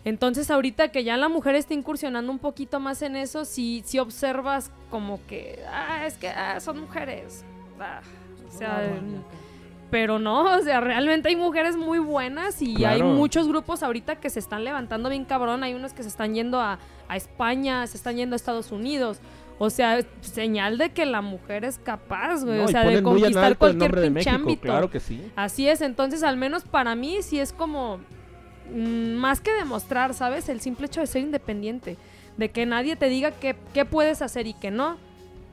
[0.07, 3.99] Entonces ahorita que ya la mujer está incursionando un poquito más en eso, si si
[3.99, 7.45] observas como que, ah, es que ah, son mujeres.
[7.79, 8.01] Ah,
[8.49, 8.99] o sea,
[9.91, 14.31] pero no, o sea, realmente hay mujeres muy buenas y hay muchos grupos ahorita que
[14.31, 15.63] se están levantando bien cabrón.
[15.63, 19.21] Hay unos que se están yendo a, a España, se están yendo a Estados Unidos.
[19.61, 22.59] O sea, señal de que la mujer es capaz, güey.
[22.59, 24.63] No, o sea, de conquistar cualquier pinche México, ámbito.
[24.63, 25.21] Claro que sí.
[25.35, 27.99] Así es, entonces al menos para mí sí es como
[28.73, 30.49] mm, más que demostrar, ¿sabes?
[30.49, 31.97] El simple hecho de ser independiente,
[32.37, 34.97] de que nadie te diga qué, qué puedes hacer y qué no,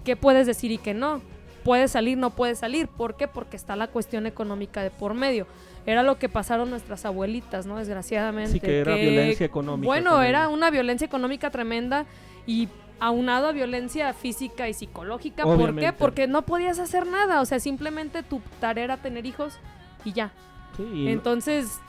[0.03, 1.21] qué puedes decir y qué no,
[1.65, 3.27] puedes salir, no puedes salir, ¿por qué?
[3.27, 5.47] Porque está la cuestión económica de por medio.
[5.85, 7.77] Era lo que pasaron nuestras abuelitas, ¿no?
[7.77, 8.51] Desgraciadamente.
[8.53, 10.29] Sí, que era violencia económica Bueno, también.
[10.29, 12.05] era una violencia económica tremenda
[12.47, 15.43] y aunado a violencia física y psicológica.
[15.43, 15.91] ¿Por qué?
[15.91, 19.59] Porque no podías hacer nada, o sea, simplemente tu tarea era tener hijos
[20.05, 20.31] y ya.
[20.77, 21.79] Sí, y- Entonces,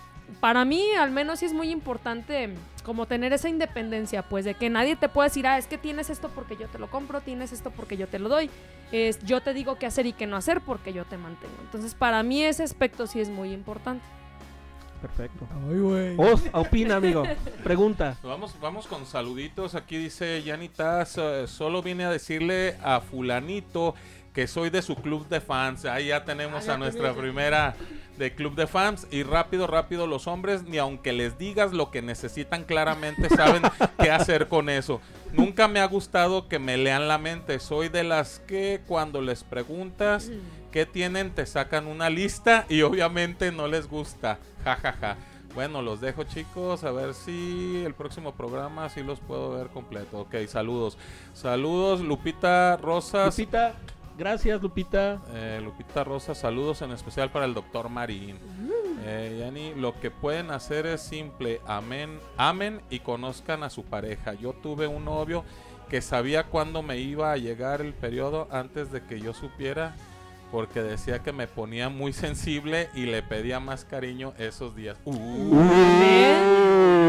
[0.40, 4.70] para mí al menos sí es muy importante como tener esa independencia, pues de que
[4.70, 7.52] nadie te pueda decir, ah, es que tienes esto porque yo te lo compro, tienes
[7.52, 8.48] esto porque yo te lo doy,
[8.92, 11.56] es, yo te digo qué hacer y qué no hacer porque yo te mantengo.
[11.62, 14.04] Entonces, para mí ese aspecto sí es muy importante.
[15.00, 15.46] Perfecto.
[15.68, 16.14] Ay, güey.
[16.16, 17.24] Os, opina, amigo.
[17.62, 18.16] Pregunta.
[18.22, 19.74] Vamos, vamos con saluditos.
[19.74, 23.94] Aquí dice Yanitas, eh, solo vine a decirle a fulanito
[24.37, 25.87] que soy de su club de fans.
[25.87, 27.75] Ahí ya tenemos Ah, ya a nuestra primera
[28.18, 29.07] de club de fans.
[29.11, 33.62] Y rápido, rápido, los hombres, ni aunque les digas lo que necesitan claramente, saben
[33.99, 35.01] qué hacer con eso.
[35.33, 37.59] Nunca me ha gustado que me lean la mente.
[37.61, 40.31] Soy de las que cuando les preguntas
[40.70, 44.38] qué tienen, te sacan una lista y obviamente no les gusta.
[44.64, 45.16] Ja, ja, ja.
[45.57, 50.18] Bueno, los dejo chicos, a ver si el próximo programa sí los puedo ver completo.
[50.18, 50.99] Ok, saludos.
[51.33, 53.38] Saludos, Lupita Rosas.
[53.38, 53.75] Lupita,
[54.16, 55.20] gracias, Lupita.
[55.33, 58.38] Eh, Lupita Rosas, saludos en especial para el doctor Marín.
[59.05, 64.35] Eh, Yani, lo que pueden hacer es simple, amén, amen y conozcan a su pareja.
[64.35, 65.44] Yo tuve un novio
[65.88, 69.94] que sabía cuándo me iba a llegar el periodo antes de que yo supiera,
[70.50, 74.96] porque decía que me ponía muy sensible y le pedía más cariño esos días.
[75.04, 75.59] Uh.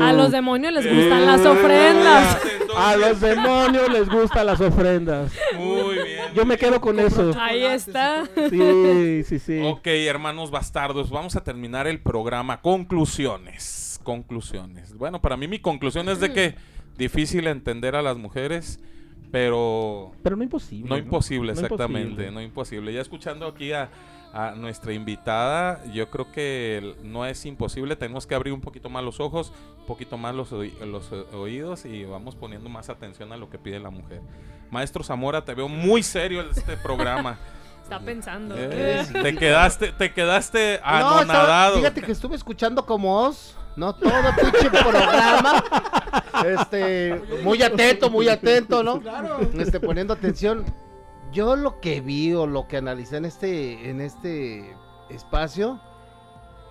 [0.01, 2.41] A los demonios les gustan las ofrendas.
[2.43, 5.33] Entonces, A los demonios les gustan las ofrendas.
[5.55, 6.33] Muy bien.
[6.35, 7.33] Yo me quedo con eso.
[7.39, 8.25] Ahí está.
[8.49, 9.61] Sí, sí, sí.
[9.63, 12.61] Ok, hermanos bastardos, vamos a terminar el programa.
[12.61, 13.99] Conclusiones.
[14.03, 14.93] Conclusiones.
[14.95, 16.55] Bueno, para mí mi conclusión es de que
[16.97, 18.79] difícil entender a las mujeres,
[19.31, 20.89] pero Pero no imposible.
[20.89, 22.31] no imposible, No exactamente, imposible.
[22.31, 22.93] no imposible.
[22.93, 23.89] Ya escuchando aquí a,
[24.33, 29.03] a nuestra invitada, yo creo que no es imposible, tenemos que abrir un poquito más
[29.03, 33.49] los ojos, un poquito más los, los oídos y vamos poniendo más atención a lo
[33.49, 34.21] que pide la mujer.
[34.71, 37.37] Maestro Zamora, te veo muy serio en este programa.
[37.87, 38.53] Está pensando.
[38.57, 41.77] Eh, te quedaste, te quedaste No, estaba- anonadado.
[41.77, 45.63] fíjate que estuve escuchando como os, no todo pinche programa.
[46.45, 48.99] Este, muy atento, muy atento, ¿no?
[48.99, 49.39] Claro.
[49.57, 50.65] Este, poniendo atención.
[51.31, 54.75] Yo lo que vi o lo que analicé en este, en este
[55.09, 55.79] espacio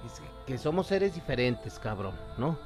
[0.05, 2.59] es que somos seres diferentes, cabrón, ¿no?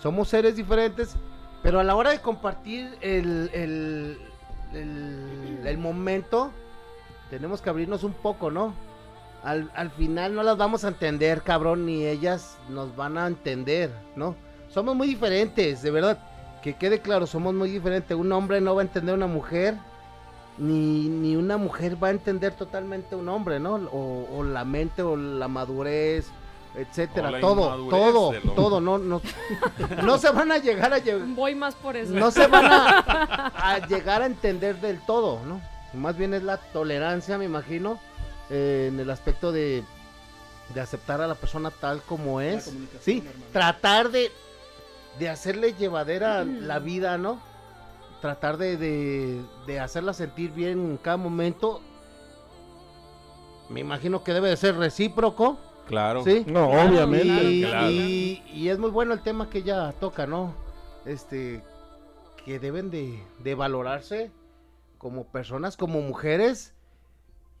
[0.00, 1.14] Somos seres diferentes,
[1.62, 4.18] pero a la hora de compartir el, el,
[4.72, 6.52] el, el momento,
[7.32, 8.74] tenemos que abrirnos un poco, ¿no?
[9.42, 13.90] Al, al final no las vamos a entender, cabrón, ni ellas nos van a entender,
[14.16, 14.36] ¿no?
[14.68, 16.18] Somos muy diferentes, de verdad.
[16.62, 18.14] Que quede claro, somos muy diferentes.
[18.14, 19.76] Un hombre no va a entender a una mujer,
[20.58, 23.76] ni, ni una mujer va a entender totalmente a un hombre, ¿no?
[23.76, 26.26] O, o la mente, o la madurez,
[26.76, 27.30] O etcétera.
[27.30, 28.80] la Todo, todo, todo.
[28.82, 29.22] No, no,
[30.04, 32.12] no se van a llegar a llegar Voy más por eso.
[32.12, 35.72] no se van a, a llegar a entender del todo, ¿no?
[35.94, 37.98] Más bien es la tolerancia, me imagino,
[38.50, 39.84] eh, en el aspecto de,
[40.74, 42.72] de aceptar a la persona tal como es.
[43.00, 44.30] Sí, tratar de,
[45.18, 47.40] de hacerle llevadera la vida, ¿no?
[48.20, 51.80] Tratar de, de, de hacerla sentir bien en cada momento.
[53.68, 55.58] Me imagino que debe de ser recíproco.
[55.88, 56.22] Claro.
[56.24, 56.44] Sí.
[56.46, 57.44] No, obviamente.
[57.44, 57.90] Y, claro.
[57.90, 60.54] y- y es muy bueno el tema que ella toca, ¿no?
[61.04, 61.62] Este,
[62.44, 64.30] que deben de, de valorarse
[65.02, 66.74] como personas, como mujeres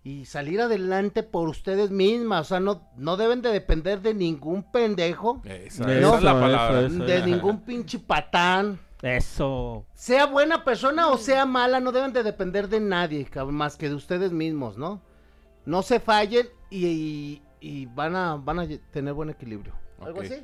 [0.04, 2.42] y salir adelante por ustedes mismas.
[2.42, 6.30] O sea, no, no deben de depender de ningún pendejo, Esa, Eso, esa es la
[6.30, 6.80] eso, palabra.
[6.86, 7.04] eso.
[7.04, 8.78] de ningún pinche patán.
[9.02, 9.84] Eso.
[9.94, 13.96] Sea buena persona o sea mala, no deben de depender de nadie, más que de
[13.96, 15.02] ustedes mismos, ¿no?
[15.66, 19.74] No se fallen y, y- y van, a, van a tener buen equilibrio.
[20.00, 20.26] ¿Algo Ok.
[20.26, 20.42] así?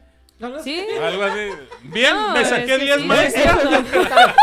[0.65, 0.87] Sí.
[1.01, 1.41] Algo así.
[1.85, 3.07] Bien, No, me saqué que 10 sí.
[3.07, 3.59] maestra.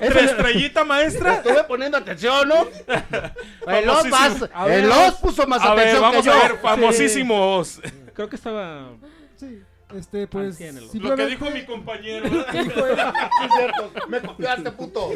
[0.00, 1.34] Eso- Estrellita maestra.
[1.36, 2.66] Estuve poniendo atención, ¿no?
[3.72, 4.10] El Os, Famosísimo.
[4.10, 5.08] más, A ver, el vamos.
[5.14, 6.40] Os puso más A ver, atención vamos que a yo.
[6.48, 7.80] ver, famosísimos.
[8.14, 8.90] Creo que estaba.
[9.36, 9.62] Sí.
[9.96, 10.58] Este, pues.
[10.94, 12.26] Lo que dijo mi compañero.
[12.52, 13.90] Es cierto.
[14.08, 15.10] Me copiaste, puto.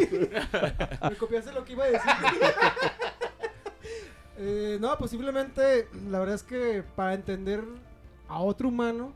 [1.11, 2.11] Me copiaste lo que iba a decir.
[4.39, 7.63] Eh, no, posiblemente, la verdad es que para entender
[8.29, 9.13] a otro humano,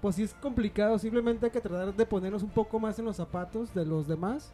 [0.00, 0.98] pues sí es complicado.
[0.98, 4.52] Simplemente hay que tratar de ponernos un poco más en los zapatos de los demás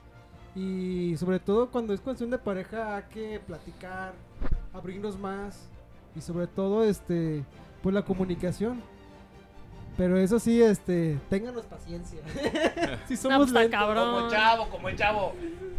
[0.54, 4.12] Y sobre todo cuando es cuestión de pareja hay que platicar,
[4.74, 5.68] abrirnos más
[6.14, 7.42] y sobre todo este
[7.82, 8.82] pues la comunicación.
[9.96, 12.20] Pero eso sí, este, ténganos paciencia.
[13.06, 13.78] si No, somos pues, está lentos.
[13.78, 14.14] cabrón.
[14.14, 15.32] Como chavo, como el chavo.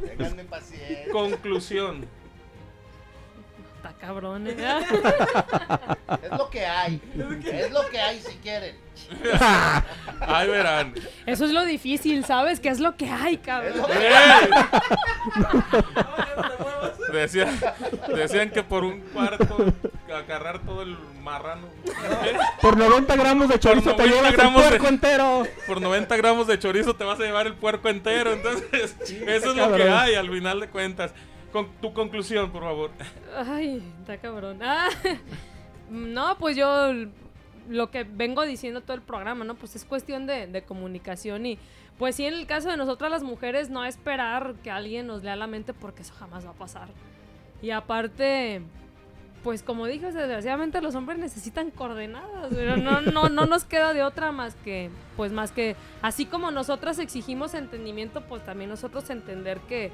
[0.06, 1.12] Ténganme paciencia.
[1.12, 2.06] Conclusión.
[3.84, 4.56] Está cabrón, ¿eh?
[6.24, 7.02] Es lo que hay.
[7.52, 8.78] Es lo que hay si quieren.
[10.22, 10.94] Ahí verán.
[11.26, 12.62] Eso es lo difícil, ¿sabes?
[12.62, 13.86] ¿Qué es lo que hay, cabrón?
[13.86, 14.10] que.
[17.12, 17.60] Decían,
[18.16, 19.58] decían que por un cuarto
[20.14, 21.68] agarrar todo el marrano.
[22.62, 25.44] Por 90 gramos de chorizo te 90 llevas el de- puerco entero.
[25.68, 28.34] Por 90 gramos de chorizo te vas a llevar el puerco entero.
[28.34, 28.96] Entonces,
[29.28, 31.12] eso es lo que hay al final de cuentas.
[31.54, 32.92] Con tu conclusión, por favor.
[33.38, 34.58] Ay, está cabrón.
[34.62, 34.90] Ah,
[35.90, 36.92] no, pues yo
[37.70, 39.56] lo que vengo diciendo todo el programa, ¿no?
[39.56, 41.60] Pues es cuestión de, de comunicación y
[42.00, 45.36] pues sí, en el caso de nosotras las mujeres, no esperar que alguien nos lea
[45.36, 46.88] la mente porque eso jamás va a pasar.
[47.62, 48.64] Y aparte,
[49.44, 54.04] pues como dije, desgraciadamente los hombres necesitan coordenadas, pero no, no, no nos queda de
[54.04, 59.60] otra más que, pues más que, así como nosotras exigimos entendimiento, pues también nosotros entender
[59.62, 59.92] que,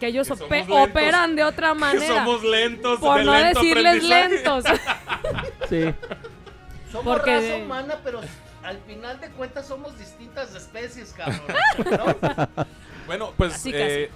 [0.00, 0.88] que ellos Que ope- lentos.
[0.88, 2.06] operan de otra Que manera.
[2.24, 2.98] somos lentos.
[3.00, 4.64] Por de no lento decirles lentos.
[5.68, 5.94] Sí.
[6.90, 8.20] Somos Porque raza de- humana, pero
[8.62, 11.42] al final de cuentas somos distintas especies, cabrón.
[11.90, 12.64] ¿no?
[13.06, 13.52] Bueno, pues.
[13.54, 14.10] Casi, eh,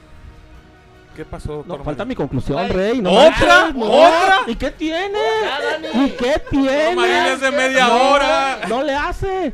[1.16, 3.00] ¿Qué pasó, No, falta mi conclusión, Ay, Rey.
[3.02, 3.66] No ¿otra?
[3.66, 3.84] manches, no.
[3.86, 4.38] ¿otra?
[4.46, 5.18] ¿Y qué tiene?
[5.94, 6.94] ¿Y qué tiene?
[6.94, 8.60] Marín es de media No, hora.
[8.68, 9.52] No le hace.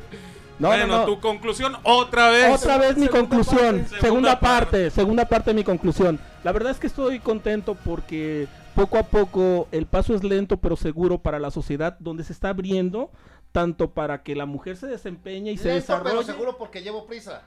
[0.59, 1.05] No, bueno, no, no.
[1.07, 2.63] tu conclusión otra vez.
[2.63, 3.79] Otra vez mi Segunda conclusión.
[3.81, 4.01] parte.
[4.01, 6.19] Segunda parte, segunda parte de mi conclusión.
[6.43, 10.77] La verdad es que estoy contento porque poco a poco el paso es lento pero
[10.77, 13.11] seguro para la sociedad donde se está abriendo
[13.53, 16.27] tanto para que la mujer se desempeñe y se Lento, pero desarrolle.
[16.27, 17.43] seguro porque llevo prisa.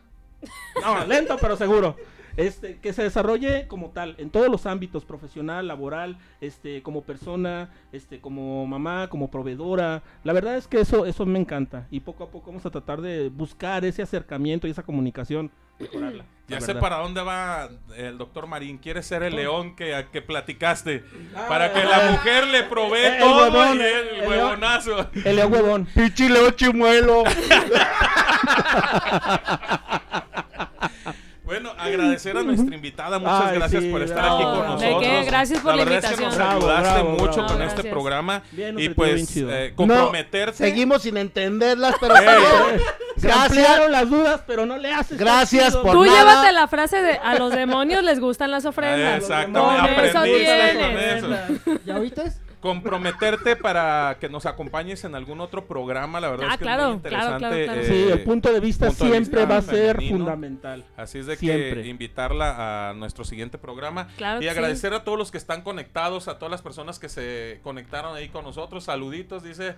[0.82, 1.96] No, lento pero seguro.
[2.38, 7.70] Este, que se desarrolle como tal en todos los ámbitos, profesional, laboral, este, como persona,
[7.92, 10.02] este, como mamá, como proveedora.
[10.24, 11.88] La verdad es que eso, eso me encanta.
[11.92, 16.26] Y poco a poco vamos a tratar de buscar ese acercamiento y esa comunicación, mejorarla.
[16.52, 16.82] Ya sé verdad.
[16.82, 18.78] para dónde va el doctor Marín.
[18.78, 21.02] Quiere ser el león que, que platicaste.
[21.34, 24.28] Ah, para que la mujer le provee El todo huevón, y el, el león.
[24.30, 25.10] huevonazo.
[25.24, 25.86] El león huevón.
[25.86, 27.24] Pichi Leo Chimuelo.
[31.94, 33.20] Agradecer a nuestra invitada.
[33.20, 34.74] Muchas Ay, gracias sí, por estar bravo, aquí con bravo.
[34.74, 35.02] nosotros.
[35.02, 35.24] ¿De qué?
[35.26, 36.30] Gracias por la verdad es que invitación.
[36.30, 37.48] nos Bravo, ayudaste bravo, mucho bravo.
[37.48, 38.44] con este programa.
[38.52, 40.58] Bien, y pues eh, comprometerte.
[40.58, 43.90] Seguimos sin entenderlas, pero Se gracias.
[43.92, 45.18] las dudas, pero no le haces.
[45.18, 46.18] Gracias por Tú nada.
[46.20, 49.18] llévate la frase de a los demonios les gustan las ofrendas.
[49.22, 51.24] Exactamente, Con eso aprendiste tienes.
[51.24, 51.38] con
[51.68, 51.80] eso.
[51.86, 52.32] ¿Ya oíste?
[52.62, 56.20] Comprometerte para que nos acompañes en algún otro programa.
[56.20, 57.38] La verdad Ah, es que claro, es muy interesante.
[57.40, 57.84] claro, claro.
[57.84, 60.18] Sí, eh, el punto de vista punto de siempre vista va a ser femenino.
[60.18, 60.86] fundamental.
[60.96, 61.82] Así es de Siempre.
[61.84, 66.28] que invitarla a nuestro siguiente programa Claro y agradecer a todos los que están conectados,
[66.28, 68.84] a todas las personas que se conectaron ahí con nosotros.
[68.84, 69.76] Saluditos, dice.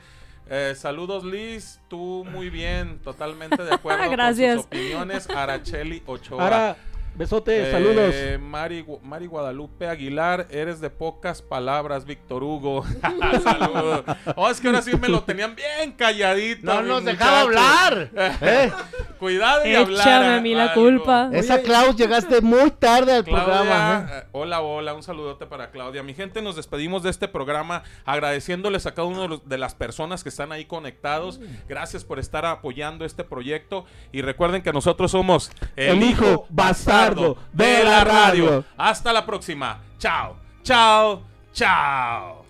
[0.49, 4.55] eh, saludos Liz, tú muy bien, totalmente de acuerdo Gracias.
[4.55, 5.29] con sus opiniones.
[5.29, 6.43] Aracheli Ochoa.
[6.43, 6.77] Ahora,
[7.15, 8.15] besote, Eh, saludos.
[8.41, 12.83] Mari, Mari Guadalupe Aguilar, eres de pocas palabras, Víctor Hugo.
[13.43, 14.03] Saludos.
[14.35, 16.65] Oh, es que ahora sí me lo tenían bien calladito.
[16.65, 18.09] No nos dejaba hablar.
[18.41, 18.71] ¿eh?
[19.19, 20.07] Cuidado y hablar.
[20.07, 20.81] Échame a mí la algo.
[20.81, 21.29] culpa.
[21.33, 24.09] Esa Klaus llegaste muy tarde al Claudia, programa.
[24.11, 24.23] ¿eh?
[24.31, 26.03] hola, hola, un saludote para Claudia.
[26.03, 30.29] Mi gente, nos despedimos de este programa agradeciéndoles a cada uno de, las personas que
[30.29, 31.39] están ahí conectados.
[31.69, 37.02] Gracias por estar apoyando este proyecto y recuerden que nosotros somos El hijo bastardo
[37.51, 38.63] de la radio.
[38.77, 39.79] Hasta la próxima.
[39.97, 42.45] Chao, chao, chao.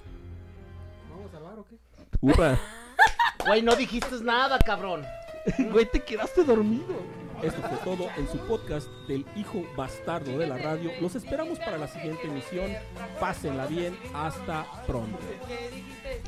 [1.09, 1.75] ¿Vamos a hablar o qué?
[2.21, 2.59] Upa.
[3.45, 5.05] Güey, no dijiste nada, cabrón.
[5.71, 6.95] Güey, te quedaste dormido.
[7.41, 10.91] Esto fue todo en su podcast del hijo bastardo de la radio.
[11.01, 12.71] Los esperamos para la siguiente emisión.
[13.19, 13.99] Pásenla bien.
[14.13, 15.19] Hasta pronto.
[15.45, 16.21] ¿Qué dijiste?